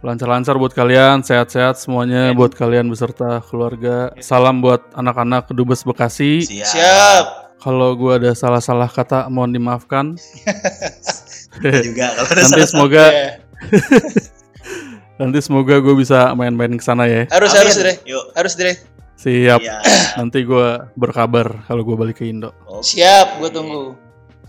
[0.00, 4.16] Lancar-lancar buat kalian, sehat-sehat semuanya buat kalian beserta keluarga.
[4.24, 6.40] Salam buat anak-anak Kedubes Bekasi.
[6.40, 6.72] Siap.
[6.72, 7.24] Siap.
[7.60, 10.16] Kalau gua ada salah-salah kata mohon dimaafkan.
[11.60, 13.04] juga kalau ada nanti salah semoga
[15.20, 17.28] nanti semoga gue bisa main-main ke sana ya.
[17.28, 17.60] Harus Amin.
[17.60, 17.96] harus deh.
[18.08, 18.24] Yuk.
[18.32, 18.76] Harus deh.
[19.20, 19.60] Siap.
[19.60, 19.76] Iya.
[20.24, 22.56] Nanti gua berkabar kalau gua balik ke Indo.
[22.64, 22.96] Oke.
[22.96, 23.92] Siap, gue tunggu.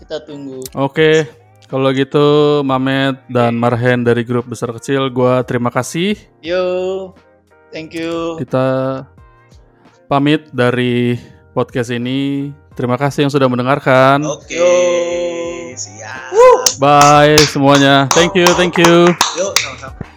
[0.00, 0.64] Kita tunggu.
[0.72, 1.28] Oke,
[1.72, 6.20] kalau gitu Mamet dan Marhen dari grup besar kecil, gua terima kasih.
[6.44, 7.16] Yo.
[7.72, 8.36] Thank you.
[8.36, 9.00] Kita
[10.04, 11.16] pamit dari
[11.56, 12.52] podcast ini.
[12.76, 14.20] Terima kasih yang sudah mendengarkan.
[14.20, 14.52] Oke.
[14.52, 14.68] Yo.
[15.72, 16.76] Siap.
[16.76, 18.04] Bye semuanya.
[18.12, 19.08] Thank you, thank you.
[19.40, 20.11] Yuk, sama-sama.